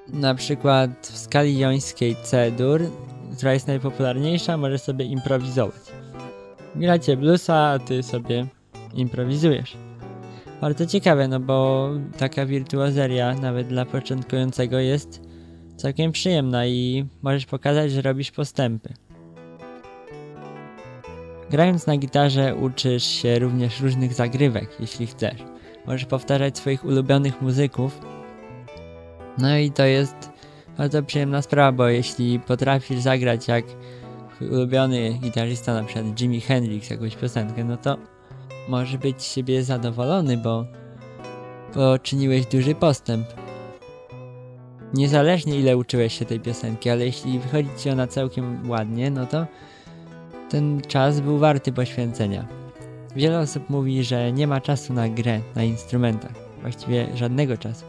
Na 0.08 0.34
przykład 0.34 0.90
w 1.06 1.18
skali 1.18 1.58
jońskiej 1.58 2.16
C-dur, 2.22 2.82
która 3.36 3.52
jest 3.52 3.66
najpopularniejsza, 3.66 4.56
możesz 4.56 4.82
sobie 4.82 5.04
improwizować. 5.04 5.82
Gracie 6.76 7.16
bluesa, 7.16 7.56
a 7.56 7.78
Ty 7.78 8.02
sobie 8.02 8.46
improwizujesz. 8.94 9.76
Bardzo 10.60 10.86
ciekawe, 10.86 11.28
no 11.28 11.40
bo 11.40 11.90
taka 12.18 12.46
wirtuozeria 12.46 13.34
nawet 13.34 13.68
dla 13.68 13.84
początkującego 13.84 14.78
jest 14.78 15.29
całkiem 15.80 16.12
przyjemna 16.12 16.66
i 16.66 17.06
możesz 17.22 17.46
pokazać, 17.46 17.92
że 17.92 18.02
robisz 18.02 18.30
postępy. 18.30 18.94
Grając 21.50 21.86
na 21.86 21.96
gitarze 21.96 22.56
uczysz 22.56 23.04
się 23.04 23.38
również 23.38 23.80
różnych 23.80 24.14
zagrywek, 24.14 24.70
jeśli 24.80 25.06
chcesz. 25.06 25.40
Możesz 25.86 26.04
powtarzać 26.04 26.58
swoich 26.58 26.84
ulubionych 26.84 27.42
muzyków. 27.42 28.00
No 29.38 29.58
i 29.58 29.70
to 29.70 29.84
jest 29.84 30.30
bardzo 30.78 31.02
przyjemna 31.02 31.42
sprawa, 31.42 31.72
bo 31.72 31.88
jeśli 31.88 32.40
potrafisz 32.40 32.98
zagrać 32.98 33.48
jak 33.48 33.64
ulubiony 34.40 35.12
gitarzysta, 35.12 35.74
na 35.74 35.84
przykład 35.84 36.20
Jimi 36.20 36.40
Hendrix, 36.40 36.90
jakąś 36.90 37.16
piosenkę, 37.16 37.64
no 37.64 37.76
to 37.76 37.96
możesz 38.68 38.96
być 38.96 39.22
z 39.22 39.32
siebie 39.32 39.64
zadowolony, 39.64 40.36
bo 40.36 40.64
poczyniłeś 41.74 42.46
duży 42.46 42.74
postęp. 42.74 43.39
Niezależnie 44.94 45.60
ile 45.60 45.76
uczyłeś 45.76 46.18
się 46.18 46.24
tej 46.24 46.40
piosenki, 46.40 46.90
ale 46.90 47.04
jeśli 47.04 47.38
wychodzi 47.38 47.68
ci 47.78 47.90
ona 47.90 48.06
całkiem 48.06 48.70
ładnie, 48.70 49.10
no 49.10 49.26
to 49.26 49.46
ten 50.50 50.80
czas 50.80 51.20
był 51.20 51.38
warty 51.38 51.72
poświęcenia. 51.72 52.46
Wiele 53.16 53.38
osób 53.38 53.70
mówi, 53.70 54.04
że 54.04 54.32
nie 54.32 54.46
ma 54.46 54.60
czasu 54.60 54.92
na 54.92 55.08
grę 55.08 55.40
na 55.54 55.64
instrumentach. 55.64 56.32
Właściwie 56.62 57.06
żadnego 57.16 57.56
czasu. 57.56 57.84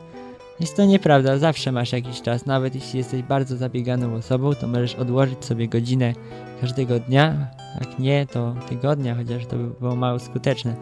Jest 0.60 0.76
to 0.76 0.86
nieprawda, 0.86 1.38
zawsze 1.38 1.72
masz 1.72 1.92
jakiś 1.92 2.22
czas, 2.22 2.46
nawet 2.46 2.76
jeśli 2.76 2.98
jesteś 2.98 3.24
bardzo 3.24 3.58
zabieganą 3.58 4.16
osobą, 4.16 4.56
to 4.56 4.68
możesz 4.68 4.96
odłożyć 4.96 5.46
sobie 5.46 5.68
godzinę 5.68 6.14
każdego 6.62 7.00
dnia, 7.00 7.48
jak 7.80 8.00
nie, 8.00 8.26
to 8.26 8.56
tygodnia, 8.70 9.16
chociaż 9.16 9.46
to 9.46 9.56
by 9.56 9.68
było 9.80 9.96
mało 9.96 10.20
skuteczne, 10.20 10.76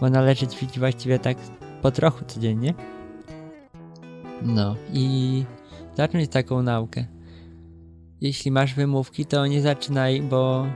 bo 0.00 0.10
należy 0.10 0.46
ćwiczyć 0.46 0.78
właściwie 0.78 1.18
tak 1.18 1.36
po 1.82 1.90
trochu 1.90 2.24
codziennie. 2.24 2.74
No 4.42 4.76
i 4.92 5.44
zacząć 5.96 6.28
taką 6.30 6.62
naukę. 6.62 7.04
Jeśli 8.20 8.50
masz 8.50 8.74
wymówki, 8.74 9.26
to 9.26 9.46
nie 9.46 9.62
zaczynaj, 9.62 10.22
bo 10.22 10.66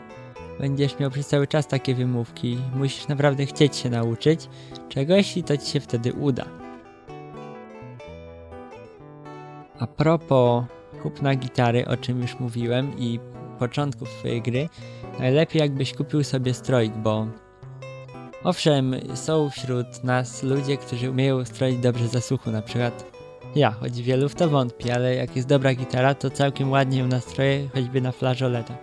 będziesz 0.60 0.98
miał 0.98 1.10
przez 1.10 1.26
cały 1.26 1.46
czas 1.46 1.66
takie 1.66 1.94
wymówki. 1.94 2.58
Musisz 2.74 3.08
naprawdę 3.08 3.46
chcieć 3.46 3.76
się 3.76 3.90
nauczyć 3.90 4.48
czegoś 4.88 5.36
i 5.36 5.42
to 5.42 5.56
ci 5.56 5.70
się 5.70 5.80
wtedy 5.80 6.12
uda. 6.12 6.44
A 9.78 9.86
propos 9.86 10.64
kupna 11.02 11.34
gitary, 11.34 11.86
o 11.86 11.96
czym 11.96 12.22
już 12.22 12.40
mówiłem, 12.40 12.98
i 12.98 13.20
początków 13.58 14.08
swojej 14.08 14.42
gry, 14.42 14.68
najlepiej 15.18 15.60
jakbyś 15.60 15.94
kupił 15.94 16.24
sobie 16.24 16.54
stroik, 16.54 16.96
bo 16.96 17.26
owszem, 18.44 18.94
są 19.14 19.50
wśród 19.50 20.04
nas 20.04 20.42
ludzie, 20.42 20.76
którzy 20.76 21.10
umieją 21.10 21.44
stroić 21.44 21.78
dobrze 21.78 22.08
za 22.08 22.20
słuchu, 22.20 22.50
na 22.50 22.62
przykład 22.62 23.17
ja, 23.56 23.70
choć 23.70 24.02
wielu 24.02 24.28
w 24.28 24.34
to 24.34 24.48
wątpi, 24.48 24.90
ale 24.90 25.14
jak 25.14 25.36
jest 25.36 25.48
dobra 25.48 25.74
gitara, 25.74 26.14
to 26.14 26.30
całkiem 26.30 26.70
ładnie 26.70 26.98
ją 26.98 27.06
nastroję, 27.06 27.68
choćby 27.74 28.00
na 28.00 28.12
flażoletach. 28.12 28.76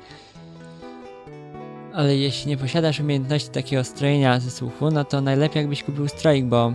Ale 1.93 2.17
jeśli 2.17 2.49
nie 2.49 2.57
posiadasz 2.57 2.99
umiejętności 2.99 3.49
takiego 3.49 3.83
strojenia 3.83 4.39
ze 4.39 4.51
słuchu, 4.51 4.91
no 4.91 5.03
to 5.03 5.21
najlepiej 5.21 5.61
jakbyś 5.61 5.83
kupił 5.83 6.07
stroik, 6.07 6.45
bo 6.45 6.71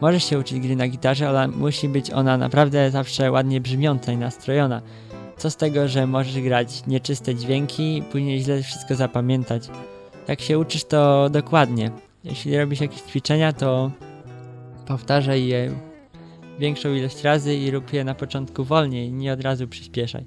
możesz 0.00 0.24
się 0.24 0.38
uczyć 0.38 0.60
gry 0.60 0.76
na 0.76 0.88
gitarze, 0.88 1.28
ale 1.28 1.48
musi 1.48 1.88
być 1.88 2.10
ona 2.10 2.36
naprawdę 2.36 2.90
zawsze 2.90 3.30
ładnie 3.30 3.60
brzmiąca 3.60 4.12
i 4.12 4.16
nastrojona. 4.16 4.82
Co 5.36 5.50
z 5.50 5.56
tego, 5.56 5.88
że 5.88 6.06
możesz 6.06 6.40
grać 6.40 6.86
nieczyste 6.86 7.34
dźwięki 7.34 8.02
później 8.12 8.40
źle 8.40 8.62
wszystko 8.62 8.94
zapamiętać. 8.94 9.68
Jak 10.28 10.40
się 10.40 10.58
uczysz, 10.58 10.84
to 10.84 11.30
dokładnie. 11.30 11.90
Jeśli 12.24 12.58
robisz 12.58 12.80
jakieś 12.80 13.00
ćwiczenia, 13.00 13.52
to 13.52 13.90
powtarzaj 14.86 15.46
je 15.46 15.89
większą 16.60 16.94
ilość 16.94 17.22
razy 17.22 17.54
i 17.54 17.70
rób 17.70 17.92
je 17.92 18.04
na 18.04 18.14
początku 18.14 18.64
wolniej, 18.64 19.12
nie 19.12 19.32
od 19.32 19.40
razu 19.40 19.68
przyspieszaj. 19.68 20.24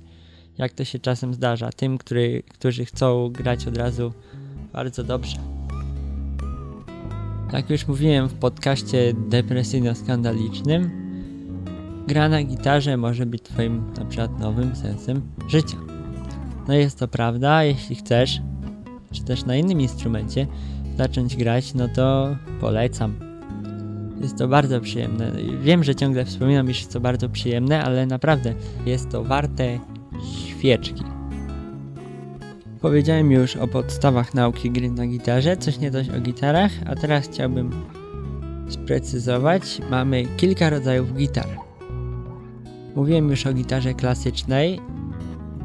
Jak 0.57 0.73
to 0.73 0.85
się 0.85 0.99
czasem 0.99 1.33
zdarza 1.33 1.69
tym, 1.71 1.97
który, 1.97 2.43
którzy 2.49 2.85
chcą 2.85 3.29
grać 3.29 3.67
od 3.67 3.77
razu 3.77 4.13
bardzo 4.73 5.03
dobrze. 5.03 5.37
Jak 7.53 7.69
już 7.69 7.87
mówiłem 7.87 8.29
w 8.29 8.33
podcaście 8.33 9.13
depresyjno-skandalicznym, 9.29 10.89
gra 12.07 12.29
na 12.29 12.43
gitarze 12.43 12.97
może 12.97 13.25
być 13.25 13.41
twoim 13.41 13.93
na 13.97 14.05
przykład 14.05 14.39
nowym 14.39 14.75
sensem 14.75 15.21
życia. 15.47 15.77
No 16.67 16.73
jest 16.73 16.99
to 16.99 17.07
prawda, 17.07 17.63
jeśli 17.63 17.95
chcesz, 17.95 18.41
czy 19.11 19.23
też 19.23 19.45
na 19.45 19.55
innym 19.55 19.81
instrumencie 19.81 20.47
zacząć 20.97 21.35
grać, 21.35 21.73
no 21.73 21.87
to 21.87 22.35
polecam. 22.61 23.32
Jest 24.23 24.37
to 24.37 24.47
bardzo 24.47 24.81
przyjemne. 24.81 25.31
Wiem, 25.61 25.83
że 25.83 25.95
ciągle 25.95 26.25
wspominam, 26.25 26.69
iż 26.69 26.79
jest 26.79 26.93
to 26.93 26.99
bardzo 26.99 27.29
przyjemne, 27.29 27.83
ale 27.83 28.05
naprawdę 28.05 28.53
jest 28.85 29.09
to 29.09 29.23
warte 29.23 29.79
świeczki. 30.37 31.03
Powiedziałem 32.81 33.31
już 33.31 33.55
o 33.55 33.67
podstawach 33.67 34.33
nauki 34.33 34.71
gry 34.71 34.91
na 34.91 35.07
gitarze, 35.07 35.57
coś 35.57 35.79
nie 35.79 35.91
dość 35.91 36.09
o 36.09 36.19
gitarach, 36.19 36.71
a 36.85 36.95
teraz 36.95 37.27
chciałbym 37.27 37.71
sprecyzować. 38.69 39.81
Mamy 39.89 40.25
kilka 40.37 40.69
rodzajów 40.69 41.13
gitar. 41.13 41.47
Mówiłem 42.95 43.29
już 43.29 43.47
o 43.47 43.53
gitarze 43.53 43.93
klasycznej, 43.93 44.79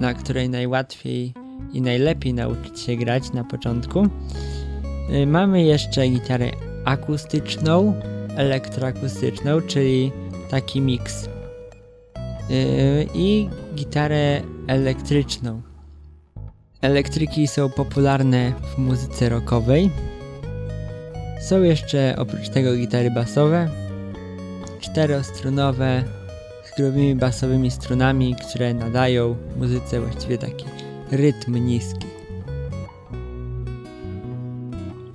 na 0.00 0.14
której 0.14 0.48
najłatwiej 0.48 1.34
i 1.72 1.82
najlepiej 1.82 2.34
nauczyć 2.34 2.80
się 2.80 2.96
grać 2.96 3.32
na 3.32 3.44
początku. 3.44 4.06
Y, 5.22 5.26
mamy 5.26 5.62
jeszcze 5.62 6.08
gitarę 6.08 6.50
akustyczną, 6.84 7.94
elektroakustyczną, 8.38 9.60
czyli 9.60 10.12
taki 10.50 10.80
miks. 10.80 11.28
Yy, 12.48 13.06
I 13.14 13.48
gitarę 13.74 14.42
elektryczną. 14.66 15.62
Elektryki 16.80 17.46
są 17.48 17.70
popularne 17.70 18.52
w 18.74 18.78
muzyce 18.78 19.28
rockowej. 19.28 19.90
Są 21.40 21.62
jeszcze 21.62 22.14
oprócz 22.18 22.48
tego 22.48 22.76
gitary 22.76 23.10
basowe, 23.10 23.68
czterostrunowe 24.80 26.04
z 26.64 26.76
grubymi 26.76 27.14
basowymi 27.14 27.70
strunami, 27.70 28.36
które 28.48 28.74
nadają 28.74 29.36
muzyce 29.56 30.00
właściwie 30.00 30.38
taki 30.38 30.64
rytm 31.10 31.66
niski. 31.66 32.07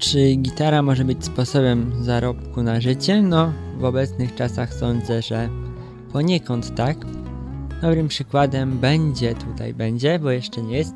Czy 0.03 0.35
gitara 0.35 0.81
może 0.81 1.05
być 1.05 1.25
sposobem 1.25 1.91
zarobku 2.03 2.63
na 2.63 2.81
życie? 2.81 3.21
No, 3.21 3.53
w 3.77 3.83
obecnych 3.83 4.35
czasach 4.35 4.73
sądzę, 4.73 5.21
że 5.21 5.49
poniekąd 6.13 6.75
tak. 6.75 6.97
Dobrym 7.81 8.07
przykładem 8.07 8.79
będzie, 8.79 9.35
tutaj 9.35 9.73
będzie, 9.73 10.19
bo 10.19 10.31
jeszcze 10.31 10.61
nie 10.61 10.77
jest, 10.77 10.93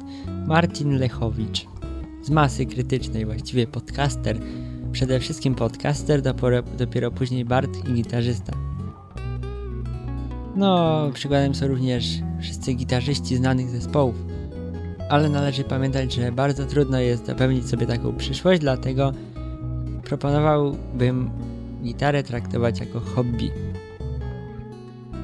Martin 0.47 0.97
Lechowicz. 0.97 1.67
Z 2.23 2.29
masy 2.29 2.65
krytycznej, 2.65 3.25
właściwie 3.25 3.67
podcaster. 3.67 4.39
Przede 4.91 5.19
wszystkim 5.19 5.55
podcaster, 5.55 6.21
dopiero, 6.21 6.63
dopiero 6.77 7.11
później 7.11 7.45
Bart 7.45 7.89
i 7.89 7.93
gitarzysta. 7.93 8.53
No, 10.55 11.09
przykładem 11.13 11.55
są 11.55 11.67
również 11.67 12.07
wszyscy 12.41 12.73
gitarzyści 12.73 13.35
znanych 13.35 13.69
zespołów 13.69 14.36
ale 15.09 15.29
należy 15.29 15.63
pamiętać, 15.63 16.13
że 16.13 16.31
bardzo 16.31 16.65
trudno 16.65 16.99
jest 16.99 17.25
zapewnić 17.25 17.69
sobie 17.69 17.85
taką 17.85 18.15
przyszłość, 18.15 18.61
dlatego 18.61 19.11
proponowałbym 20.03 21.29
gitarę 21.83 22.23
traktować 22.23 22.79
jako 22.79 22.99
hobby. 22.99 23.51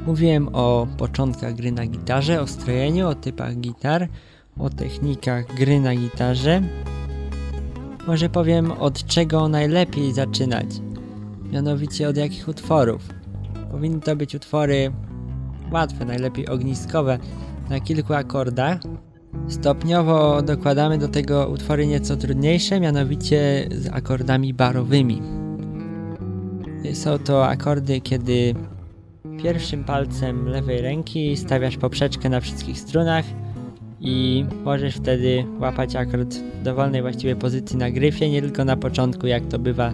Mówiłem 0.06 0.50
o 0.54 0.88
początkach 0.98 1.56
gry 1.56 1.72
na 1.72 1.86
gitarze, 1.86 2.42
o 2.42 2.48
strojeniu, 2.48 3.08
o 3.08 3.16
typach 3.16 3.56
gitar, 3.56 4.08
o 4.60 4.70
technikach 4.70 5.56
gry 5.56 5.80
na 5.80 5.96
gitarze. 5.96 6.62
Może 8.08 8.30
powiem 8.30 8.72
od 8.72 9.06
czego 9.06 9.48
najlepiej 9.48 10.14
zaczynać, 10.14 10.66
mianowicie 11.52 12.10
od 12.10 12.18
jakich 12.18 12.48
utworów. 12.48 13.10
Powinny 13.72 14.00
to 14.00 14.16
być 14.16 14.36
utwory 14.36 14.92
łatwe, 15.72 16.06
najlepiej 16.06 16.48
ogniskowe, 16.48 17.20
na 17.70 17.80
kilku 17.80 18.14
akordach, 18.14 18.80
Stopniowo 19.48 20.42
dokładamy 20.42 20.98
do 20.98 21.08
tego 21.08 21.48
utwory 21.48 21.88
nieco 21.88 22.18
trudniejsze, 22.18 22.80
mianowicie 22.80 23.68
z 23.72 23.88
akordami 23.88 24.54
barowymi. 24.54 25.22
Są 26.94 27.20
to 27.20 27.48
akordy, 27.48 28.02
kiedy 28.02 28.56
pierwszym 29.44 29.84
palcem 29.84 30.48
lewej 30.48 30.82
ręki 30.82 31.38
stawiasz 31.38 31.78
poprzeczkę 31.78 32.30
na 32.30 32.40
wszystkich 32.40 32.80
strunach 32.80 33.26
i 34.00 34.46
możesz 34.64 34.96
wtedy 34.96 35.46
łapać 35.60 35.96
akord 35.96 36.36
w 36.36 36.64
dowolnej 36.64 37.02
właściwie 37.02 37.36
pozycji 37.36 37.78
na 37.78 37.92
gryfie, 37.92 38.30
nie 38.30 38.42
tylko 38.42 38.66
na 38.66 38.78
początku, 38.78 39.28
jak 39.28 39.48
to 39.48 39.60
bywa 39.60 39.94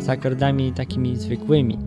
z 0.00 0.08
akordami 0.08 0.72
takimi 0.72 1.16
zwykłymi. 1.16 1.78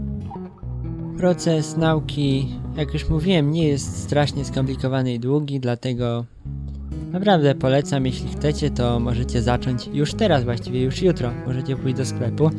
Proces 1.17 1.77
nauki, 1.77 2.47
jak 2.77 2.93
już 2.93 3.09
mówiłem, 3.09 3.51
nie 3.51 3.67
jest 3.67 4.03
strasznie 4.03 4.45
skomplikowany 4.45 5.13
i 5.13 5.19
długi, 5.19 5.59
dlatego 5.59 6.25
Naprawdę 7.11 7.55
polecam, 7.55 8.05
jeśli 8.05 8.29
chcecie, 8.29 8.69
to 8.69 8.99
możecie 8.99 9.41
zacząć 9.41 9.89
już 9.93 10.13
teraz, 10.13 10.43
właściwie 10.43 10.81
już 10.81 11.01
jutro. 11.01 11.31
Możecie 11.47 11.75
pójść 11.75 11.97
do 11.97 12.05
sklepu, 12.05 12.49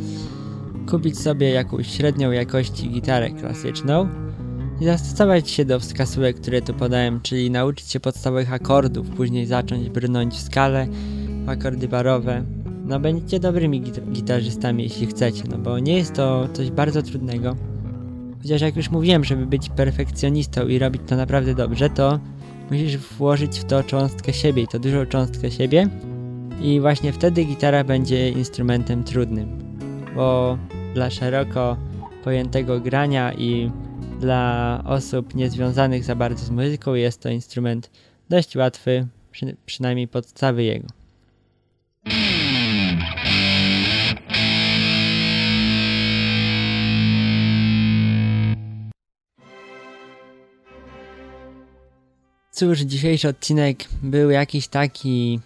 kupić 0.91 1.19
sobie 1.19 1.51
jakąś 1.51 1.87
średnią 1.87 2.31
jakości 2.31 2.91
gitarę 2.91 3.31
klasyczną 3.31 4.09
i 4.81 4.85
zastosować 4.85 5.51
się 5.51 5.65
do 5.65 5.81
wskazówek, 5.81 6.37
które 6.37 6.63
tu 6.63 6.75
podałem, 6.75 7.21
czyli 7.21 7.51
nauczyć 7.51 7.91
się 7.91 8.01
podstawowych 8.01 8.53
akordów, 8.53 9.11
później 9.11 9.47
zacząć 9.47 9.89
brnąć 9.89 10.35
w 10.35 10.43
skalę, 10.43 10.87
w 11.47 11.49
akordy 11.49 11.89
barowe. 11.89 12.45
No 12.85 13.01
będziecie 13.01 13.41
dobrymi 13.41 13.81
git 13.81 14.13
gitarzystami, 14.13 14.83
jeśli 14.83 15.07
chcecie, 15.07 15.43
no 15.51 15.59
bo 15.59 15.79
nie 15.79 15.97
jest 15.97 16.15
to 16.15 16.49
coś 16.53 16.71
bardzo 16.71 17.03
trudnego. 17.03 17.57
Chociaż 18.43 18.61
jak 18.61 18.77
już 18.77 18.91
mówiłem, 18.91 19.25
żeby 19.25 19.47
być 19.47 19.69
perfekcjonistą 19.69 20.69
i 20.69 20.79
robić 20.79 21.03
to 21.07 21.17
naprawdę 21.17 21.55
dobrze, 21.55 21.91
to 21.91 22.21
musisz 22.73 22.97
włożyć 22.97 23.61
w 23.61 23.65
to 23.65 23.83
cząstkę 23.83 24.33
siebie 24.33 24.63
i 24.63 24.69
to 24.69 24.79
dużą 24.79 25.07
cząstkę 25.07 25.51
siebie 25.51 25.89
i 26.61 26.81
właśnie 26.81 27.13
wtedy 27.13 27.45
gitara 27.45 27.85
będzie 27.85 28.29
instrumentem 28.29 29.05
trudnym, 29.05 29.77
bo 30.17 30.59
dla 30.95 31.11
szeroko 31.11 31.77
pojętego 32.25 32.81
grania 32.81 33.33
i 33.33 33.71
dla 34.21 34.83
osób 34.87 35.35
niezwiązanych 35.35 36.05
za 36.05 36.15
bardzo 36.15 36.45
z 36.45 36.51
muzyką 36.51 36.95
jest 36.95 37.23
to 37.23 37.29
instrument 37.29 37.91
dość 38.29 38.57
łatwy, 38.57 39.07
przy, 39.31 39.57
przynajmniej 39.67 40.09
podstawy 40.09 40.63
jego. 40.63 41.02
Cóż, 52.63 52.81
dzisiejszy 52.81 53.29
odcinek 53.29 53.85
był 54.03 54.31
jakiś 54.31 54.69
taki 54.69 55.41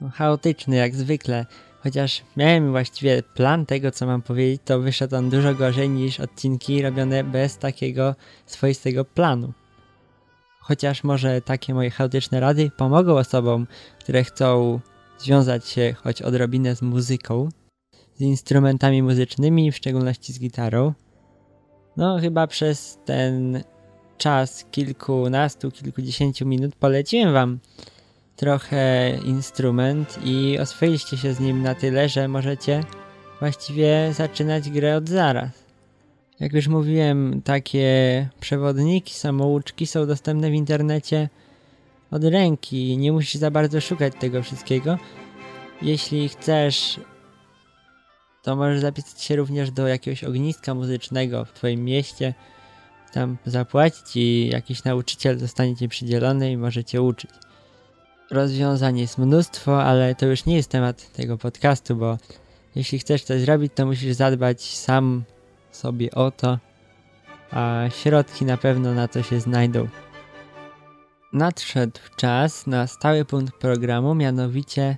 no, 0.00 0.10
chaotyczny 0.10 0.76
jak 0.76 0.94
zwykle. 0.94 1.46
Chociaż 1.82 2.22
miałem 2.36 2.70
właściwie 2.70 3.22
plan 3.22 3.66
tego, 3.66 3.90
co 3.90 4.06
mam 4.06 4.22
powiedzieć, 4.22 4.62
to 4.64 4.80
wyszedł 4.80 5.16
on 5.16 5.30
dużo 5.30 5.54
gorzej 5.54 5.88
niż 5.88 6.20
odcinki 6.20 6.82
robione 6.82 7.24
bez 7.24 7.58
takiego 7.58 8.14
swoistego 8.46 9.04
planu. 9.04 9.52
Chociaż 10.60 11.04
może 11.04 11.40
takie 11.40 11.74
moje 11.74 11.90
chaotyczne 11.90 12.40
rady 12.40 12.70
pomogą 12.76 13.18
osobom, 13.18 13.66
które 14.00 14.24
chcą 14.24 14.80
związać 15.18 15.68
się 15.68 15.94
choć 16.02 16.22
odrobinę 16.22 16.76
z 16.76 16.82
muzyką, 16.82 17.48
z 18.14 18.20
instrumentami 18.20 19.02
muzycznymi, 19.02 19.72
w 19.72 19.76
szczególności 19.76 20.32
z 20.32 20.40
gitarą. 20.40 20.92
No, 21.96 22.18
chyba 22.18 22.46
przez 22.46 22.98
ten 23.04 23.62
czas 24.18 24.64
kilkunastu, 24.70 25.70
kilkudziesięciu 25.70 26.46
minut 26.46 26.74
poleciłem 26.74 27.32
wam 27.32 27.58
trochę 28.36 29.12
instrument 29.24 30.18
i 30.24 30.58
oswoiliście 30.58 31.16
się 31.16 31.34
z 31.34 31.40
nim 31.40 31.62
na 31.62 31.74
tyle, 31.74 32.08
że 32.08 32.28
możecie 32.28 32.84
właściwie 33.40 34.12
zaczynać 34.12 34.70
grę 34.70 34.96
od 34.96 35.08
zaraz. 35.08 35.50
Jak 36.40 36.52
już 36.52 36.68
mówiłem, 36.68 37.42
takie 37.44 38.28
przewodniki, 38.40 39.14
samouczki 39.14 39.86
są 39.86 40.06
dostępne 40.06 40.50
w 40.50 40.54
internecie 40.54 41.28
od 42.10 42.24
ręki. 42.24 42.98
Nie 42.98 43.12
musisz 43.12 43.34
za 43.34 43.50
bardzo 43.50 43.80
szukać 43.80 44.12
tego 44.20 44.42
wszystkiego. 44.42 44.98
Jeśli 45.82 46.28
chcesz, 46.28 47.00
to 48.42 48.56
możesz 48.56 48.80
zapisać 48.80 49.22
się 49.22 49.36
również 49.36 49.70
do 49.70 49.88
jakiegoś 49.88 50.24
ogniska 50.24 50.74
muzycznego 50.74 51.44
w 51.44 51.52
twoim 51.52 51.84
mieście. 51.84 52.34
Tam 53.12 53.36
zapłacić 53.46 54.16
i 54.16 54.48
jakiś 54.48 54.84
nauczyciel 54.84 55.38
zostanie 55.38 55.76
ci 55.76 55.88
przydzielony 55.88 56.52
i 56.52 56.56
może 56.56 56.84
cię 56.84 57.02
uczyć. 57.02 57.30
Rozwiązań 58.30 58.98
jest 58.98 59.18
mnóstwo, 59.18 59.82
ale 59.84 60.14
to 60.14 60.26
już 60.26 60.46
nie 60.46 60.56
jest 60.56 60.70
temat 60.70 61.12
tego 61.12 61.38
podcastu, 61.38 61.96
bo 61.96 62.18
jeśli 62.74 62.98
chcesz 62.98 63.22
coś 63.24 63.40
zrobić, 63.40 63.72
to 63.74 63.86
musisz 63.86 64.14
zadbać 64.14 64.62
sam 64.62 65.24
sobie 65.70 66.10
o 66.10 66.30
to, 66.30 66.58
a 67.50 67.84
środki 68.02 68.44
na 68.44 68.56
pewno 68.56 68.94
na 68.94 69.08
to 69.08 69.22
się 69.22 69.40
znajdą. 69.40 69.88
Nadszedł 71.32 72.00
czas 72.16 72.66
na 72.66 72.86
stały 72.86 73.24
punkt 73.24 73.54
programu, 73.54 74.14
mianowicie 74.14 74.96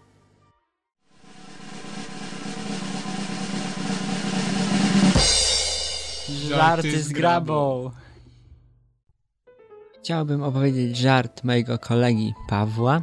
Żarty 6.57 7.03
z 7.03 7.13
grabą. 7.13 7.91
Chciałbym 10.01 10.43
opowiedzieć 10.43 10.97
żart 10.97 11.45
mojego 11.45 11.79
kolegi 11.79 12.35
Pawła, 12.49 13.03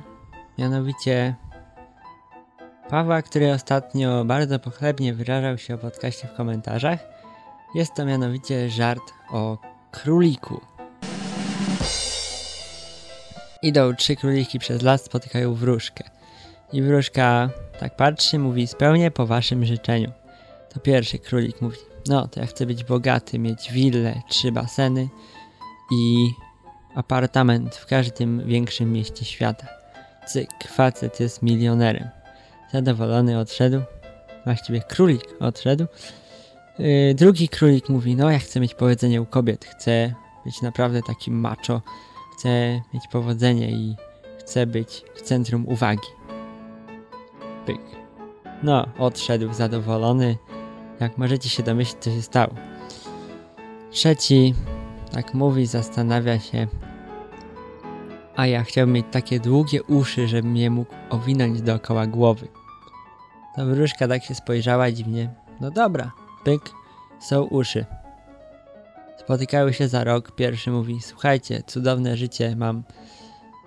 mianowicie 0.58 1.36
Pawła, 2.90 3.22
który 3.22 3.54
ostatnio 3.54 4.26
bardzo 4.26 4.60
pochlebnie 4.60 5.14
wyrażał 5.14 5.58
się 5.58 5.76
o 5.76 5.78
podcaście 5.78 6.28
w 6.28 6.34
komentarzach. 6.34 7.00
Jest 7.76 7.94
to 7.96 8.06
mianowicie 8.06 8.70
żart 8.70 9.14
o 9.30 9.58
króliku. 9.92 10.62
Idą 13.62 13.96
trzy 13.96 14.16
króliki 14.16 14.60
przez 14.60 14.82
las, 14.82 15.04
spotykają 15.04 15.54
wróżkę. 15.54 16.04
I 16.74 16.82
wróżka 16.82 17.50
tak 17.80 17.96
patrzy, 17.96 18.40
mówi 18.40 18.68
spełnię 18.68 19.12
po 19.12 19.26
waszym 19.26 19.66
życzeniu. 19.66 20.12
To 20.74 20.80
pierwszy 20.80 21.20
królik 21.20 21.62
mówi, 21.62 21.78
no 22.08 22.28
to 22.28 22.39
ja 22.39 22.46
chcę 22.46 22.65
być 22.65 22.84
bogaty, 22.84 23.39
mieć 23.39 23.72
willę, 23.72 24.22
trzy 24.30 24.52
baseny 24.52 25.10
i 25.91 26.30
apartament 26.96 27.76
w 27.76 27.86
każdym 27.86 28.48
większym 28.48 28.91
mieście 28.93 29.26
świata. 29.26 29.67
Cyk, 30.28 30.50
facet 30.67 31.20
jest 31.20 31.41
milionerem. 31.41 32.10
Zadowolony 32.74 33.39
odszedł. 33.39 33.82
Właściwie 34.46 34.82
królik 34.82 35.22
odszedł. 35.39 35.86
Yy, 36.80 37.13
drugi 37.15 37.50
królik 37.50 37.89
mówi, 37.89 38.15
no 38.15 38.32
ja 38.32 38.39
chcę 38.39 38.60
mieć 38.60 38.74
powodzenie 38.74 39.22
u 39.22 39.26
kobiet, 39.26 39.65
chcę 39.65 40.13
być 40.46 40.62
naprawdę 40.62 41.02
takim 41.02 41.39
macho, 41.39 41.82
chcę 42.38 42.82
mieć 42.93 43.08
powodzenie 43.12 43.72
i 43.72 43.96
chcę 44.39 44.65
być 44.67 45.04
w 45.15 45.22
centrum 45.22 45.67
uwagi. 45.67 46.08
Pyk. 47.65 47.82
No, 48.63 48.86
odszedł 48.98 49.54
zadowolony. 49.54 50.38
Jak 51.00 51.18
możecie 51.18 51.50
się 51.50 51.64
domyślić, 51.64 51.98
co 52.00 52.12
się 52.12 52.22
stało. 52.22 52.54
Trzeci, 53.92 54.54
tak 55.12 55.34
mówi, 55.34 55.66
zastanawia 55.66 56.40
się. 56.40 56.68
A 58.36 58.48
ja 58.48 58.64
chciałbym 58.64 58.94
mieć 58.94 59.06
takie 59.12 59.40
długie 59.40 59.84
uszy, 59.84 60.28
żebym 60.28 60.58
je 60.58 60.70
mógł 60.70 60.94
owinąć 61.10 61.62
dookoła 61.62 62.08
głowy. 62.08 62.48
Ta 63.56 63.66
wróżka 63.66 64.08
tak 64.08 64.24
się 64.24 64.36
spojrzała 64.36 64.92
dziwnie. 64.92 65.30
No 65.62 65.72
dobra, 65.72 66.12
pyk, 66.44 66.62
są 67.20 67.44
uszy. 67.44 67.86
Spotykały 69.20 69.74
się 69.74 69.88
za 69.88 70.04
rok. 70.04 70.32
Pierwszy 70.32 70.72
mówi: 70.72 71.02
Słuchajcie, 71.02 71.64
cudowne 71.68 72.18
życie, 72.18 72.56
mam 72.56 72.84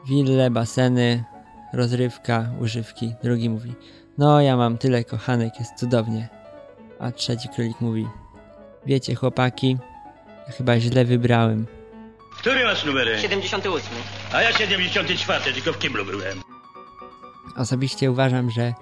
wille, 0.09 0.51
baseny, 0.51 1.25
rozrywka, 1.73 2.51
używki. 2.61 3.15
Drugi 3.23 3.51
mówi: 3.51 3.75
No, 4.19 4.41
ja 4.41 4.57
mam 4.57 4.79
tyle 4.79 5.05
kochanek, 5.05 5.59
jest 5.59 5.75
cudownie. 5.75 6.40
A 7.01 7.13
trzeci 7.13 7.49
królik 7.49 7.81
mówi: 7.81 8.09
Wiecie, 8.87 9.15
chłopaki, 9.15 9.77
ja 10.47 10.53
chyba 10.53 10.81
źle 10.81 11.05
wybrałem. 11.05 11.67
Który 12.39 12.65
masz 12.65 12.85
numer? 12.85 13.21
78. 13.21 13.89
A 14.33 14.43
ja 14.43 14.53
74, 14.53 15.53
tylko 15.53 15.73
w 15.73 15.79
kiblu 15.79 16.05
byłem. 16.05 16.41
Osobiście 17.57 18.11
uważam, 18.11 18.51
że 18.51 18.75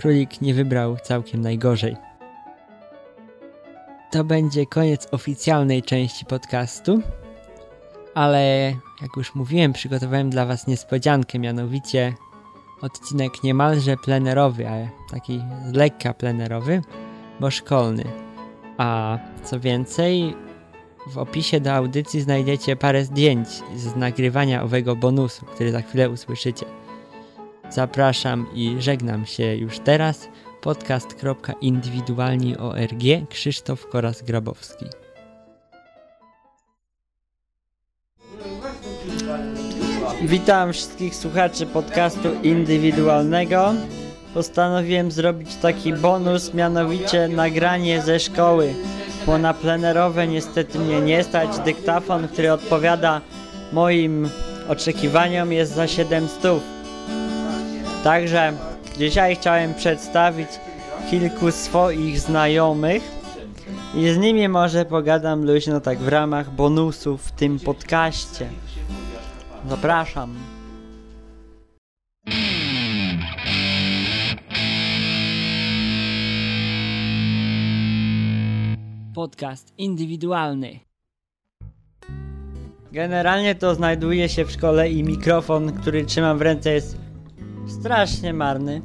królik 0.00 0.40
nie 0.40 0.54
wybrał 0.54 0.96
całkiem 1.02 1.40
najgorzej. 1.40 1.96
To 4.10 4.24
będzie 4.24 4.66
koniec 4.66 5.08
oficjalnej 5.10 5.82
części 5.82 6.24
podcastu, 6.24 7.02
ale 8.14 8.72
jak 9.02 9.16
już 9.16 9.34
mówiłem, 9.34 9.72
przygotowałem 9.72 10.30
dla 10.30 10.46
Was 10.46 10.66
niespodziankę, 10.66 11.38
mianowicie 11.38 12.14
odcinek 12.82 13.42
niemalże 13.42 13.96
plenerowy, 13.96 14.68
a 14.68 14.72
taki 15.10 15.42
z 15.70 15.72
lekka 15.72 16.14
plenerowy, 16.14 16.82
bo 17.42 17.50
szkolny. 17.50 18.04
A 18.78 19.18
co 19.44 19.60
więcej, 19.60 20.34
w 21.06 21.18
opisie 21.18 21.60
do 21.60 21.72
audycji 21.72 22.20
znajdziecie 22.20 22.76
parę 22.76 23.04
zdjęć 23.04 23.48
z 23.76 23.96
nagrywania 23.96 24.62
owego 24.62 24.96
bonusu, 24.96 25.46
który 25.46 25.72
za 25.72 25.82
chwilę 25.82 26.10
usłyszycie. 26.10 26.66
Zapraszam 27.70 28.46
i 28.54 28.76
żegnam 28.78 29.26
się 29.26 29.56
już 29.56 29.78
teraz. 29.78 30.28
podcast.indywidualni.org 30.60 33.28
Krzysztof 33.28 33.88
Koras-Grabowski. 33.88 34.86
Witam 40.22 40.72
wszystkich 40.72 41.14
słuchaczy 41.14 41.66
podcastu 41.66 42.28
indywidualnego. 42.42 43.74
Postanowiłem 44.34 45.10
zrobić 45.10 45.56
taki 45.56 45.92
bonus, 45.92 46.54
mianowicie 46.54 47.28
nagranie 47.28 48.02
ze 48.02 48.20
szkoły, 48.20 48.74
bo 49.26 49.38
na 49.38 49.54
plenerowe 49.54 50.26
niestety 50.26 50.78
mnie 50.78 51.00
nie 51.00 51.24
stać. 51.24 51.58
Dyktafon, 51.58 52.28
który 52.28 52.52
odpowiada 52.52 53.20
moim 53.72 54.28
oczekiwaniom 54.68 55.52
jest 55.52 55.74
za 55.74 55.86
700. 55.86 56.42
Także 58.04 58.52
dzisiaj 58.98 59.36
chciałem 59.36 59.74
przedstawić 59.74 60.48
kilku 61.10 61.50
swoich 61.50 62.20
znajomych 62.20 63.02
i 63.94 64.10
z 64.10 64.18
nimi 64.18 64.48
może 64.48 64.84
pogadam 64.84 65.44
luźno 65.44 65.80
tak 65.80 65.98
w 65.98 66.08
ramach 66.08 66.50
bonusów 66.50 67.22
w 67.22 67.32
tym 67.32 67.60
podcaście. 67.60 68.46
Zapraszam. 69.68 70.51
Podcast 79.14 79.72
indywidualny. 79.78 80.80
Generalnie 82.92 83.54
to 83.54 83.74
znajduje 83.74 84.28
się 84.28 84.44
w 84.44 84.50
szkole 84.50 84.90
i 84.90 85.02
mikrofon, 85.02 85.72
który 85.72 86.04
trzymam 86.04 86.38
w 86.38 86.42
ręce 86.42 86.72
jest 86.72 86.96
strasznie 87.66 88.32
marny, 88.32 88.82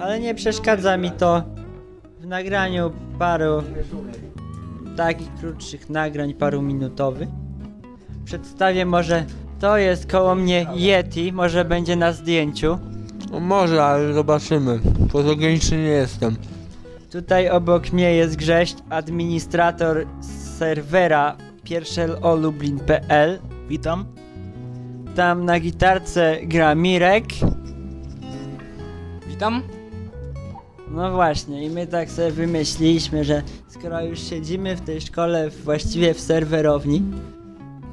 ale 0.00 0.20
nie 0.20 0.34
przeszkadza 0.34 0.96
mi 0.96 1.10
to 1.10 1.42
w 2.20 2.26
nagraniu 2.26 2.92
paru 3.18 3.62
takich 4.96 5.34
krótszych 5.34 5.90
nagrań, 5.90 6.34
paru 6.34 6.62
minutowych. 6.62 7.28
Przedstawię 8.24 8.86
może, 8.86 9.24
to 9.60 9.76
jest 9.76 10.10
koło 10.10 10.34
mnie 10.34 10.66
Yeti, 10.74 11.32
może 11.32 11.64
będzie 11.64 11.96
na 11.96 12.12
zdjęciu. 12.12 12.78
No 13.32 13.40
może, 13.40 13.84
ale 13.84 14.14
zobaczymy. 14.14 14.80
Fotogeniczny 15.08 15.76
nie 15.76 15.82
jestem. 15.82 16.36
Tutaj 17.12 17.50
obok 17.50 17.92
mnie 17.92 18.14
jest 18.14 18.36
Grześć, 18.36 18.76
administrator 18.90 20.06
serwera 20.58 21.36
pierwszelolublin.pl. 21.64 23.38
Witam. 23.68 24.04
Tam 25.16 25.44
na 25.44 25.60
gitarce 25.60 26.36
gra 26.42 26.74
Mirek. 26.74 27.24
Witam. 29.28 29.62
No 30.90 31.12
właśnie, 31.12 31.64
i 31.66 31.70
my 31.70 31.86
tak 31.86 32.10
sobie 32.10 32.30
wymyśliliśmy, 32.30 33.24
że 33.24 33.42
skoro 33.68 34.04
już 34.04 34.20
siedzimy 34.20 34.76
w 34.76 34.80
tej 34.80 35.00
szkole, 35.00 35.50
właściwie 35.50 36.14
w 36.14 36.20
serwerowni, 36.20 37.02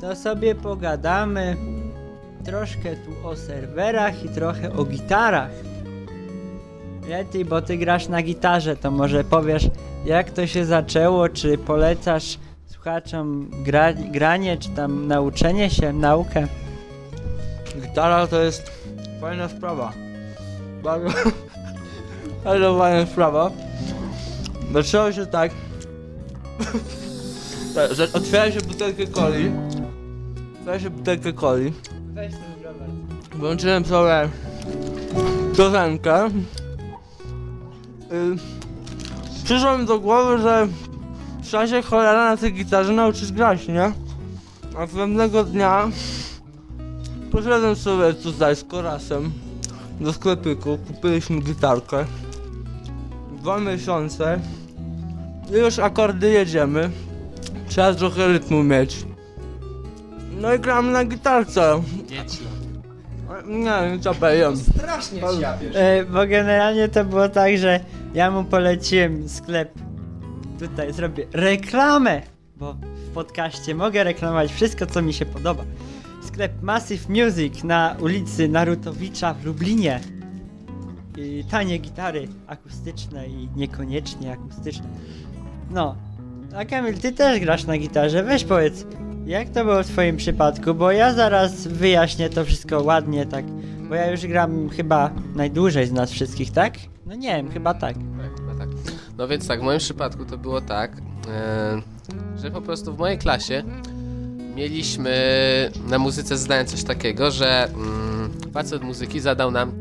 to 0.02 0.16
sobie 0.16 0.56
pogadamy 0.56 1.56
troszkę 2.44 2.96
tu 2.96 3.28
o 3.28 3.36
serwerach 3.36 4.26
i 4.26 4.30
trochę 4.30 4.74
o 4.74 4.86
gitarach. 4.86 5.52
Yeti, 7.10 7.46
bo 7.46 7.62
ty 7.62 7.78
grasz 7.78 8.08
na 8.08 8.22
gitarze, 8.22 8.76
to 8.76 8.92
może 8.92 9.24
powiesz, 9.24 9.68
jak 10.06 10.32
to 10.32 10.48
się 10.48 10.66
zaczęło, 10.66 11.30
czy 11.30 11.58
polecasz 11.58 12.38
słuchaczom 12.68 13.50
gra, 13.64 13.94
granie, 13.94 14.58
czy 14.58 14.70
tam 14.70 15.08
nauczenie 15.08 15.70
się, 15.70 15.94
naukę? 15.94 16.48
Gitara 17.82 18.28
to 18.28 18.42
jest 18.42 18.72
fajna 19.22 19.50
sprawa. 19.50 19.94
Bardzo, 20.84 21.10
bardzo 22.44 22.78
fajna 22.78 23.06
sprawa. 23.06 23.52
Zaczęło 24.74 25.12
się 25.12 25.26
tak, 25.26 25.52
tak, 27.76 27.94
że 27.94 28.08
otwiera 28.14 28.52
się 28.52 28.62
butelkę 28.62 29.08
coli. 29.08 29.52
Otwiera 30.60 30.80
się 30.80 30.90
butelkę 30.90 31.34
coli. 31.34 31.74
Weź 32.14 32.34
ten 33.62 33.86
sobie 33.86 34.30
piosenkę. 35.58 36.30
Y, 38.12 38.36
przyszło 39.44 39.78
mi 39.78 39.86
do 39.86 40.00
głowy, 40.00 40.42
że 40.42 40.68
trzeba 41.44 41.68
się 41.68 41.82
cholera 41.82 42.30
na 42.30 42.38
tej 42.38 42.54
gitarze 42.54 42.94
nauczyć 42.94 43.32
grać, 43.32 43.68
nie? 43.68 43.92
A 44.78 44.88
pewnego 44.88 45.44
dnia 45.44 45.90
poszedłem 47.32 47.76
sobie 47.76 48.14
tutaj 48.14 48.56
z 48.56 48.64
Korasem 48.64 49.32
do 50.00 50.14
sklepiku, 50.14 50.78
kupiliśmy 50.88 51.42
gitarkę. 51.42 52.06
Dwa 53.42 53.60
miesiące 53.60 54.40
i 55.52 55.54
już 55.54 55.80
akordy 55.80 56.30
jedziemy. 56.30 56.90
Trzeba 57.68 57.94
trochę 57.94 58.28
rytmu 58.28 58.64
mieć. 58.64 59.06
No 60.42 60.54
i 60.54 60.60
gram 60.60 60.92
na 60.92 61.06
gitarce. 61.06 61.82
Nie 63.46 63.90
wiem, 63.90 64.02
co 64.02 64.14
powiem. 64.14 64.58
Strasznie 64.58 65.22
zjawiesz. 65.38 65.76
E, 65.76 66.06
bo 66.06 66.28
generalnie 66.28 66.88
to 66.88 67.06
było 67.06 67.30
tak, 67.30 67.58
że 67.58 67.80
ja 68.14 68.32
mu 68.32 68.44
poleciłem 68.44 69.30
sklep. 69.30 69.74
Tutaj 70.60 70.94
zrobię 70.94 71.28
reklamę, 71.34 72.22
bo 72.56 72.74
w 72.74 73.10
podcaście 73.14 73.76
mogę 73.76 74.04
reklamować 74.04 74.52
wszystko, 74.52 74.86
co 74.86 75.02
mi 75.02 75.14
się 75.14 75.26
podoba. 75.26 75.64
Sklep 76.24 76.62
Massive 76.62 77.10
Music 77.10 77.64
na 77.64 77.96
ulicy 78.02 78.48
Narutowicza 78.48 79.34
w 79.34 79.46
Lublinie. 79.46 80.00
I 81.18 81.44
tanie 81.52 81.78
gitary 81.78 82.28
akustyczne 82.48 83.28
i 83.28 83.50
niekoniecznie 83.56 84.32
akustyczne. 84.32 84.88
No, 85.72 85.96
a 86.56 86.66
Kamil, 86.66 86.94
ty 86.94 87.12
też 87.12 87.40
grasz 87.40 87.66
na 87.66 87.78
gitarze, 87.78 88.24
weź 88.24 88.44
powiedz, 88.44 88.86
jak 89.26 89.50
to 89.50 89.66
było 89.66 89.84
w 89.84 89.88
twoim 89.88 90.18
przypadku, 90.18 90.74
bo 90.74 90.92
ja 90.92 91.14
zaraz 91.14 91.68
wyjaśnię 91.68 92.30
to 92.30 92.46
wszystko 92.46 92.84
ładnie, 92.84 93.26
tak, 93.26 93.46
bo 93.90 93.96
ja 93.96 94.12
już 94.12 94.28
gram 94.28 94.70
chyba 94.70 95.12
najdłużej 95.36 95.88
z 95.88 95.92
nas 95.92 96.12
wszystkich, 96.12 96.52
tak? 96.52 96.74
No 97.10 97.16
nie 97.16 97.36
wiem, 97.36 97.52
chyba 97.52 97.74
tak. 97.74 97.96
Tak, 97.96 98.40
chyba 98.40 98.56
tak. 98.56 98.70
No 99.18 99.28
więc 99.28 99.48
tak, 99.48 99.60
w 99.60 99.64
moim 99.64 99.80
przypadku 99.80 100.26
to 100.26 100.38
było 100.38 100.62
tak, 100.62 100.92
e, 101.28 101.82
że 102.42 102.52
po 102.52 102.62
prostu 102.62 102.94
w 102.94 102.98
mojej 102.98 103.18
klasie 103.18 103.64
mieliśmy 104.56 105.12
na 105.88 106.00
muzyce 106.00 106.38
zadanie 106.38 106.66
coś 106.66 106.84
takiego, 106.84 107.32
że 107.32 107.64
mm, 107.68 108.32
facet 108.54 108.84
muzyki 108.84 109.20
zadał 109.20 109.52
nam 109.52 109.72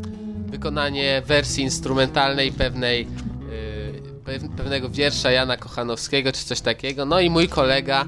wykonanie 0.47 1.23
wersji 1.27 1.65
instrumentalnej 1.65 2.53
pewnej 2.53 3.03
e, 3.03 3.07
pew- 4.25 4.49
pewnego 4.57 4.91
wiersza 4.91 5.31
Jana 5.31 5.57
Kochanowskiego 5.57 6.33
czy 6.33 6.45
coś 6.45 6.61
takiego. 6.61 7.05
No 7.05 7.21
i 7.21 7.31
mój 7.31 7.49
kolega, 7.49 8.05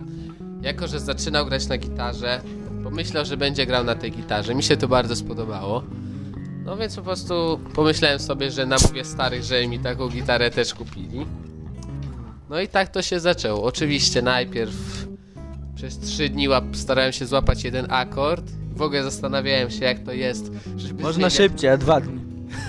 jako 0.62 0.88
że 0.88 1.00
zaczynał 1.00 1.46
grać 1.46 1.66
na 1.68 1.78
gitarze, 1.78 2.40
pomyślał, 2.84 3.24
że 3.24 3.36
będzie 3.36 3.66
grał 3.66 3.84
na 3.84 3.94
tej 3.94 4.12
gitarze. 4.12 4.54
Mi 4.54 4.62
się 4.62 4.76
to 4.76 4.88
bardzo 4.88 5.16
spodobało. 5.16 5.82
No 6.64 6.76
więc 6.76 6.96
po 6.96 7.02
prostu 7.02 7.60
pomyślałem 7.74 8.18
sobie, 8.18 8.50
że 8.50 8.66
namówię 8.66 9.04
starych, 9.04 9.42
że 9.42 9.66
mi 9.66 9.78
taką 9.78 10.08
gitarę 10.08 10.50
też 10.50 10.74
kupili. 10.74 11.26
No 12.50 12.60
i 12.60 12.68
tak 12.68 12.88
to 12.88 13.02
się 13.02 13.20
zaczęło. 13.20 13.62
Oczywiście 13.64 14.22
najpierw 14.22 15.06
przez 15.74 15.98
trzy 15.98 16.28
dni 16.28 16.48
łap, 16.48 16.64
starałem 16.72 17.12
się 17.12 17.26
złapać 17.26 17.64
jeden 17.64 17.86
akord. 17.92 18.44
W 18.74 18.82
ogóle 18.82 19.02
zastanawiałem 19.02 19.70
się 19.70 19.84
jak 19.84 19.98
to 19.98 20.12
jest, 20.12 20.52
żeby, 20.76 21.02
Można 21.02 21.12
zmieniać, 21.12 21.32
szybciej, 21.32 21.70
a 21.70 21.76
dwa 21.76 22.00
dni. 22.00 22.20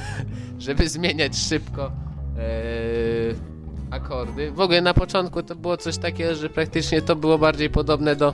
żeby 0.59 0.89
zmieniać 0.89 1.37
szybko 1.37 1.91
e, 2.37 2.41
akordy. 3.91 4.51
W 4.51 4.59
ogóle 4.59 4.81
na 4.81 4.93
początku 4.93 5.43
to 5.43 5.55
było 5.55 5.77
coś 5.77 5.97
takiego, 5.97 6.35
że 6.35 6.49
praktycznie 6.49 7.01
to 7.01 7.15
było 7.15 7.37
bardziej 7.37 7.69
podobne 7.69 8.15
do 8.15 8.33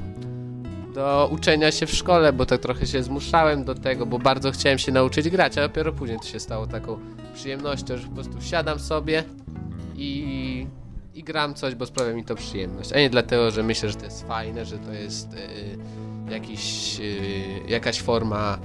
do 0.98 1.30
uczenia 1.32 1.72
się 1.72 1.86
w 1.86 1.92
szkole, 1.92 2.34
bo 2.34 2.46
tak 2.46 2.62
trochę 2.62 2.86
się 2.88 3.04
zmuszałem 3.04 3.64
do 3.64 3.76
tego, 3.76 4.06
bo 4.06 4.20
bardzo 4.20 4.52
chciałem 4.52 4.78
się 4.80 4.92
nauczyć 4.92 5.30
grać, 5.30 5.58
a 5.58 5.62
dopiero 5.62 5.94
później 5.94 6.20
to 6.20 6.26
się 6.26 6.40
stało 6.40 6.68
taką 6.68 7.00
przyjemnością, 7.36 7.98
że 7.98 8.08
po 8.08 8.14
prostu 8.14 8.42
siadam 8.42 8.80
sobie 8.80 9.24
i, 9.96 10.68
i 11.14 11.24
gram 11.24 11.54
coś, 11.54 11.76
bo 11.76 11.86
sprawia 11.86 12.14
mi 12.14 12.26
to 12.26 12.36
przyjemność, 12.36 12.94
a 12.94 13.00
nie 13.00 13.10
dlatego, 13.10 13.52
że 13.52 13.64
myślę, 13.64 13.90
że 13.90 13.96
to 13.96 14.06
jest 14.06 14.28
fajne, 14.28 14.66
że 14.66 14.78
to 14.78 14.94
jest 14.94 15.34
e, 15.34 16.32
jakiś, 16.34 17.00
e, 17.00 17.04
jakaś 17.70 18.02
forma 18.02 18.58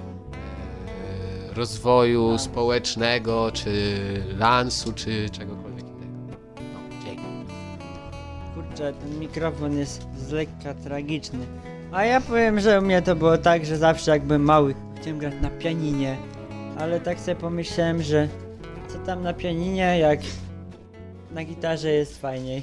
e, 1.51 1.55
rozwoju 1.55 2.39
społecznego, 2.39 3.51
czy 3.53 3.73
lansu, 4.39 4.93
czy 4.93 5.31
czegokolwiek 5.31 5.87
innego. 5.87 6.37
No, 6.57 7.05
dzięki. 7.05 7.23
Kurczę, 8.55 8.93
ten 8.93 9.19
mikrofon 9.19 9.79
jest 9.79 10.07
z 10.17 10.31
lekka 10.31 10.75
tragiczny. 10.75 11.47
A 11.93 12.05
ja 12.05 12.21
powiem, 12.21 12.61
że 12.61 12.79
u 12.79 12.83
mnie 12.83 13.03
to 13.03 13.17
było 13.17 13.39
tak, 13.39 13.67
że 13.67 13.77
zawsze 13.77 14.11
jak 14.11 14.23
byłem 14.23 14.43
mały, 14.43 14.75
chciałem 15.01 15.19
grać 15.19 15.35
na 15.43 15.51
pianinie. 15.51 16.17
Ale 16.79 17.01
tak 17.01 17.21
sobie 17.21 17.35
pomyślałem, 17.35 18.03
że 18.03 18.29
co 18.89 18.99
tam 18.99 19.23
na 19.23 19.33
pianinie, 19.33 19.99
jak 19.99 20.19
na 21.35 21.45
gitarze 21.45 21.91
jest 21.91 22.21
fajniej. 22.21 22.63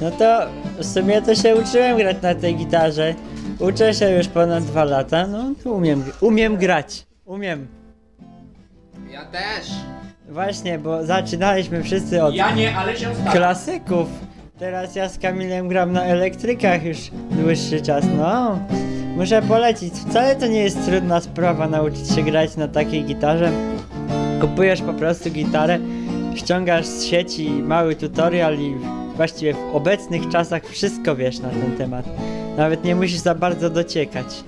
No 0.00 0.10
to 0.10 0.46
w 0.78 0.84
sumie 0.86 1.22
to 1.22 1.34
się 1.34 1.56
uczyłem 1.56 1.96
grać 1.98 2.16
na 2.22 2.34
tej 2.34 2.56
gitarze. 2.56 3.14
Uczę 3.58 3.94
się 3.94 4.10
już 4.10 4.28
ponad 4.28 4.64
dwa 4.64 4.84
lata, 4.84 5.26
no 5.26 5.52
to 5.64 5.72
umiem, 5.72 6.04
umiem 6.20 6.56
grać. 6.56 7.06
Umiem. 7.24 7.66
Ja 9.10 9.24
też! 9.24 9.70
Właśnie, 10.28 10.78
bo 10.78 11.06
zaczynaliśmy 11.06 11.82
wszyscy 11.82 12.22
od 12.22 12.34
Ja 12.34 12.54
nie, 12.54 12.76
ale 12.76 12.96
się 12.96 13.14
staram. 13.14 13.32
klasyków. 13.32 14.08
Teraz 14.60 14.94
ja 14.94 15.08
z 15.08 15.18
Kamilem 15.18 15.68
gram 15.68 15.92
na 15.92 16.04
elektrykach 16.04 16.84
już 16.84 16.98
dłuższy 17.30 17.80
czas, 17.80 18.04
no. 18.16 18.58
Muszę 19.16 19.42
polecić, 19.42 19.94
wcale 19.94 20.36
to 20.36 20.46
nie 20.46 20.60
jest 20.60 20.86
trudna 20.86 21.20
sprawa 21.20 21.68
nauczyć 21.68 22.14
się 22.14 22.22
grać 22.22 22.56
na 22.56 22.68
takiej 22.68 23.04
gitarze. 23.04 23.52
Kupujesz 24.40 24.82
po 24.82 24.94
prostu 24.94 25.30
gitarę, 25.30 25.78
ściągasz 26.34 26.86
z 26.86 27.04
sieci 27.04 27.50
mały 27.50 27.96
tutorial 27.96 28.58
i 28.58 28.74
właściwie 29.16 29.54
w 29.54 29.76
obecnych 29.76 30.28
czasach 30.28 30.66
wszystko 30.66 31.16
wiesz 31.16 31.38
na 31.38 31.48
ten 31.48 31.76
temat. 31.76 32.04
Nawet 32.56 32.84
nie 32.84 32.96
musisz 32.96 33.18
za 33.18 33.34
bardzo 33.34 33.70
dociekać. 33.70 34.44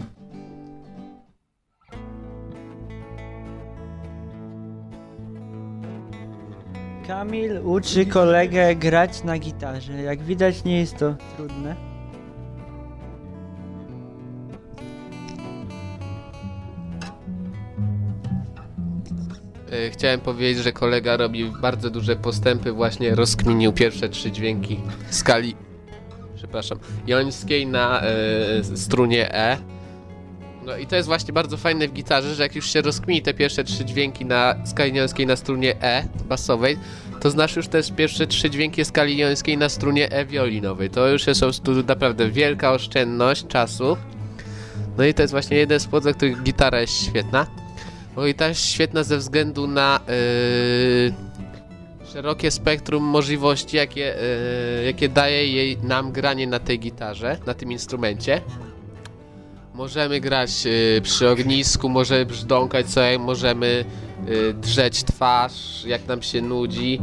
Kamil 7.12 7.60
uczy 7.64 8.06
kolegę 8.06 8.74
grać 8.76 9.24
na 9.24 9.38
gitarze. 9.38 9.92
Jak 9.92 10.22
widać 10.22 10.64
nie 10.64 10.80
jest 10.80 10.96
to 10.98 11.14
trudne. 11.36 11.76
E, 19.72 19.90
Chciałem 19.90 20.20
powiedzieć, 20.20 20.64
że 20.64 20.72
kolega 20.72 21.16
robi 21.16 21.52
bardzo 21.60 21.90
duże 21.90 22.16
postępy, 22.16 22.72
właśnie 22.72 23.14
rozkminił 23.14 23.72
pierwsze 23.72 24.08
trzy 24.08 24.32
dźwięki 24.32 24.80
skali, 25.10 25.56
przepraszam, 26.36 26.78
jońskiej 27.06 27.66
na 27.66 28.02
e, 28.02 28.76
strunie 28.76 29.34
E. 29.34 29.58
No 30.66 30.76
i 30.76 30.86
to 30.86 30.96
jest 30.96 31.08
właśnie 31.08 31.32
bardzo 31.32 31.56
fajne 31.56 31.88
w 31.88 31.92
gitarze, 31.92 32.34
że 32.34 32.42
jak 32.42 32.56
już 32.56 32.70
się 32.70 32.80
rozkmini 32.80 33.22
te 33.22 33.34
pierwsze 33.34 33.64
trzy 33.64 33.84
dźwięki 33.84 34.24
na 34.24 34.54
skali 34.66 35.26
na 35.26 35.36
strunie 35.36 35.82
E 35.82 36.04
basowej, 36.28 36.78
to 37.20 37.30
znasz 37.30 37.56
już 37.56 37.68
też 37.68 37.92
pierwsze 37.92 38.26
trzy 38.26 38.50
dźwięki 38.50 38.84
skali 38.84 39.16
jońskiej 39.16 39.58
na 39.58 39.68
strunie 39.68 40.12
E 40.12 40.26
wiolinowej. 40.26 40.90
To 40.90 41.08
już 41.08 41.26
jest 41.26 41.42
naprawdę 41.86 42.30
wielka 42.30 42.72
oszczędność 42.72 43.46
czasu. 43.46 43.96
No 44.98 45.04
i 45.04 45.14
to 45.14 45.22
jest 45.22 45.32
właśnie 45.32 45.56
jeden 45.56 45.80
z 45.80 45.84
powodów, 45.84 46.16
których 46.16 46.42
gitara 46.42 46.80
jest 46.80 47.06
świetna. 47.06 47.46
Bo 48.14 48.26
i 48.26 48.34
ta 48.34 48.48
jest 48.48 48.66
świetna 48.66 49.02
ze 49.02 49.18
względu 49.18 49.66
na 49.66 50.00
yy, 50.08 51.14
szerokie 52.12 52.50
spektrum 52.50 53.04
możliwości, 53.04 53.76
jakie, 53.76 54.14
yy, 54.80 54.84
jakie 54.84 55.08
daje 55.08 55.52
jej 55.52 55.78
nam 55.78 56.12
granie 56.12 56.46
na 56.46 56.58
tej 56.58 56.78
gitarze, 56.78 57.38
na 57.46 57.54
tym 57.54 57.72
instrumencie. 57.72 58.42
Możemy 59.74 60.20
grać 60.20 60.64
yy, 60.64 61.00
przy 61.02 61.30
ognisku, 61.30 61.88
możemy 61.88 62.26
brzdąkać 62.26 62.90
sobie, 62.90 63.18
możemy 63.18 63.84
yy, 64.26 64.54
drzeć 64.54 65.04
twarz, 65.04 65.84
jak 65.86 66.06
nam 66.06 66.22
się 66.22 66.42
nudzi. 66.42 67.00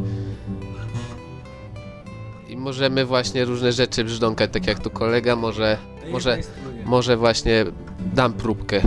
I 2.49 2.57
możemy 2.57 3.05
właśnie 3.05 3.45
różne 3.45 3.71
rzeczy 3.71 4.03
brzdąkać, 4.03 4.51
tak 4.53 4.67
jak 4.67 4.79
tu 4.79 4.89
kolega, 4.89 5.35
może, 5.35 5.77
może, 6.11 6.37
może 6.85 7.17
właśnie 7.17 7.65
dam 8.13 8.33
próbkę. 8.33 8.81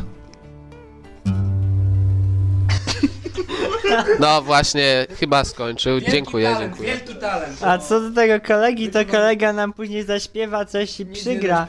No 4.21 4.43
właśnie, 4.43 5.07
chyba 5.21 5.45
skończył. 5.45 6.01
Dziękuję, 6.01 6.57
dziękuję. 6.59 6.89
Wielki 6.89 7.15
talent. 7.15 7.63
A 7.63 7.79
co 7.79 8.01
do 8.01 8.15
tego 8.15 8.47
kolegi, 8.47 8.91
to 8.91 9.05
kolega 9.05 9.53
nam 9.53 9.73
później 9.73 10.03
zaśpiewa 10.03 10.65
coś 10.65 11.01
i 11.01 11.07
przygra. 11.07 11.67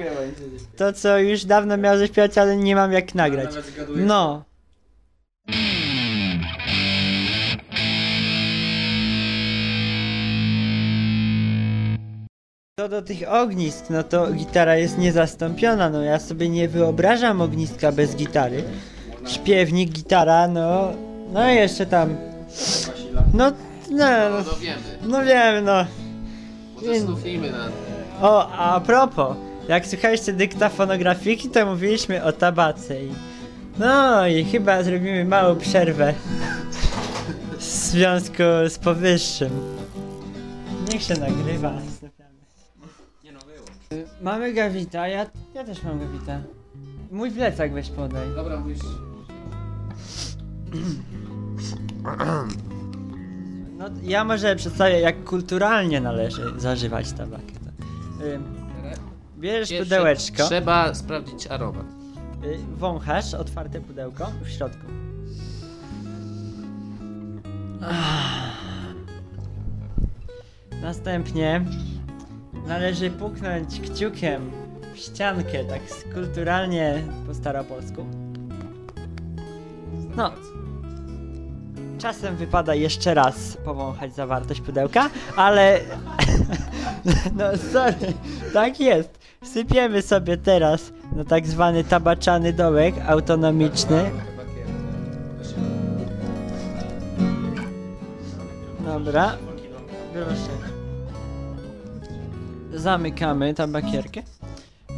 To, 0.78 0.94
co 0.94 1.20
już 1.20 1.46
dawno 1.46 1.78
miał 1.78 1.98
zaśpiewać, 1.98 2.38
ale 2.38 2.58
nie 2.58 2.76
mam 2.76 2.92
jak 2.92 3.16
nagrać. 3.16 3.50
No. 3.96 4.44
Co 12.80 12.90
do 12.90 13.02
tych 13.02 13.30
ognisk, 13.30 13.86
no 13.90 14.04
to 14.04 14.32
gitara 14.32 14.76
jest 14.76 14.98
niezastąpiona, 14.98 15.90
no 15.90 16.04
ja 16.04 16.20
sobie 16.20 16.50
nie 16.50 16.68
wyobrażam 16.68 17.42
ogniska 17.42 17.92
bez 17.92 18.16
gitary. 18.16 18.64
Śpiewnik, 19.28 19.92
gitara, 19.92 20.48
no, 20.48 20.94
no 21.34 21.52
i 21.52 21.56
jeszcze 21.56 21.86
tam, 21.86 22.16
no, 23.34 23.44
no, 23.44 23.52
No, 23.90 24.30
no 24.46 24.56
wiemy. 24.62 24.82
no 25.08 25.24
wiem, 25.24 25.66
no. 25.66 25.86
Znów 27.00 27.20
filmy 27.20 27.52
na... 27.52 27.68
O, 28.22 28.52
a 28.52 28.80
propos, 28.80 29.38
jak 29.68 29.88
słuchaliście 29.88 30.34
dyktafonografiki, 30.34 31.50
to 31.50 31.66
mówiliśmy 31.66 32.24
o 32.24 32.32
tabace 32.32 33.04
i... 33.04 33.12
No 33.80 34.28
i 34.28 34.46
chyba 34.46 34.84
zrobimy 34.84 35.26
małą 35.26 35.56
przerwę 35.56 36.14
w 37.58 37.64
związku 37.64 38.44
z 38.70 38.78
powyższym. 38.78 39.50
Niech 40.92 41.04
się 41.04 41.14
nagrywa. 41.14 41.74
Mamy 44.22 44.54
gawita, 44.54 45.08
ja, 45.08 45.26
ja 45.56 45.64
też 45.64 45.84
mam 45.84 46.00
gawita. 46.00 46.40
Mój 47.12 47.32
plecak 47.32 47.74
weź 47.74 47.90
podaj. 47.90 48.28
Dobra, 48.36 48.60
mówisz... 48.60 48.80
No, 53.78 53.86
ja 54.04 54.24
może 54.24 54.56
przedstawię, 54.56 55.00
jak 55.00 55.24
kulturalnie 55.24 56.02
należy 56.02 56.60
zażywać 56.60 57.12
tabakę. 57.12 57.54
Ym, 58.22 58.44
Bierzesz 59.38 59.70
Pierwsze 59.70 59.86
pudełeczko. 59.86 60.48
Trzeba 60.48 60.94
sprawdzić 60.94 61.48
aromat. 61.48 61.86
Y, 62.44 62.58
wąchasz 62.76 63.34
otwarte 63.34 63.82
pudełko 63.82 64.32
w 64.44 64.50
środku. 64.50 64.86
Ah. 67.82 68.54
Następnie 70.82 71.66
należy 72.68 73.10
puknąć 73.10 73.80
kciukiem 73.80 74.52
w 74.94 74.98
ściankę, 74.98 75.66
tak 75.66 75.82
kulturalnie 76.14 77.04
po 77.28 77.34
staropolsku. 77.34 78.06
No. 80.16 80.32
Czasem 82.04 82.36
wypada 82.36 82.76
jeszcze 82.76 83.14
raz 83.14 83.58
powąchać 83.66 84.16
zawartość 84.16 84.62
pudełka, 84.62 85.10
ale... 85.36 85.80
no 87.38 87.46
sorry, 87.72 88.14
tak 88.54 88.80
jest. 88.80 89.20
Sypiemy 89.44 90.02
sobie 90.02 90.38
teraz 90.38 90.92
na 91.16 91.26
tak 91.26 91.48
zwany 91.48 91.84
tabaczany 91.84 92.54
dołek 92.54 92.96
autonomiczny. 93.08 94.12
Dobra. 98.86 99.38
Proszę. 100.14 100.74
Zamykamy 102.74 103.54
tabakierkę. 103.54 104.24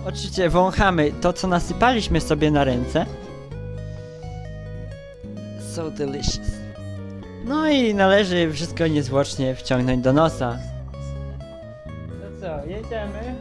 Oczywiście 0.06 0.50
wąchamy 0.50 1.12
to, 1.22 1.34
co 1.34 1.48
nasypaliśmy 1.48 2.22
sobie 2.22 2.52
na 2.52 2.64
ręce. 2.64 3.06
So 5.76 5.92
delicious. 5.92 6.65
No 7.46 7.68
i 7.68 7.94
należy 7.96 8.52
wszystko 8.54 8.88
niezwłocznie 8.88 9.56
wciągnąć 9.56 10.04
do 10.04 10.14
nosa. 10.14 10.58
To 12.22 12.42
co, 12.42 12.66
jedziemy? 12.68 13.36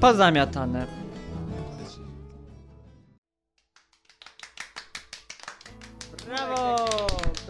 Pozamiatane. 0.00 0.86
Brawo! 6.26 6.76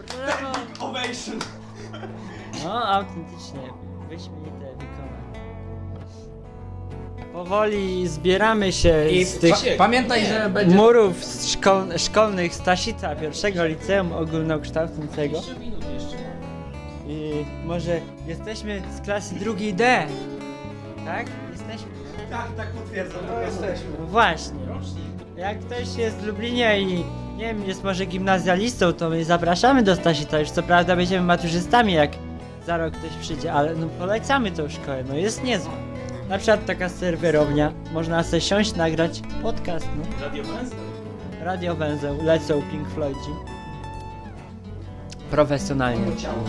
Brawo! 0.07 0.53
Ovation. 0.79 1.39
No, 2.63 2.83
autentycznie. 2.87 3.73
Wyśmienite. 4.09 4.64
Powoli 7.35 8.07
zbieramy 8.07 8.71
się 8.71 9.09
I 9.09 9.25
z 9.25 9.39
tych 9.39 9.51
pa 9.51 9.77
pamiętaj, 9.77 10.25
że 10.25 10.49
będzie... 10.49 10.75
murów 10.75 11.23
szkol 11.47 11.97
szkolnych 11.97 12.53
Staszica 12.53 13.15
pierwszego 13.15 13.65
liceum 13.65 14.13
ogólnokształcącego. 14.13 15.41
I 17.07 17.45
może 17.65 17.99
jesteśmy 18.27 18.81
z 18.97 19.01
klasy 19.01 19.35
drugiej 19.35 19.73
D. 19.73 20.03
Tak? 21.05 21.27
Jesteśmy. 21.51 21.87
Tak, 22.29 22.47
tak 22.57 22.67
potwierdzam, 22.67 23.21
no 23.27 23.41
jesteśmy. 23.41 23.89
No 23.99 24.05
właśnie. 24.05 24.59
Jak 25.37 25.59
ktoś 25.59 25.95
jest 25.97 26.17
w 26.17 26.27
Lublinie 26.27 26.81
i 26.81 27.03
nie 27.37 27.45
wiem, 27.45 27.65
jest 27.65 27.83
może 27.83 28.05
gimnazjalistą, 28.05 28.93
to 28.93 29.09
my 29.09 29.25
zapraszamy 29.25 29.83
do 29.83 29.95
Staszica. 29.95 30.39
Już 30.39 30.49
co 30.49 30.63
prawda 30.63 30.95
będziemy 30.95 31.25
maturzystami, 31.25 31.93
jak 31.93 32.11
za 32.65 32.77
rok 32.77 32.93
ktoś 32.93 33.11
przyjdzie, 33.21 33.53
ale 33.53 33.75
no 33.75 33.87
polecamy 33.99 34.51
tą 34.51 34.69
szkołę, 34.69 35.03
no 35.07 35.15
jest 35.15 35.43
niezła. 35.43 35.84
Na 36.29 36.37
przykład 36.37 36.65
taka 36.65 36.89
serwerownia, 36.89 37.73
można 37.93 38.23
sobie 38.23 38.41
siąść, 38.41 38.75
nagrać 38.75 39.21
podcast, 39.43 39.87
no. 39.97 40.25
Radio 40.25 40.43
Węzeł. 40.43 40.79
Radio 41.41 41.75
Węzeł, 41.75 42.23
lecą 42.23 42.61
Pink 42.71 42.89
Floydzi. 42.89 43.31
Profesjonalnie. 45.31 46.17
Ciało. 46.17 46.43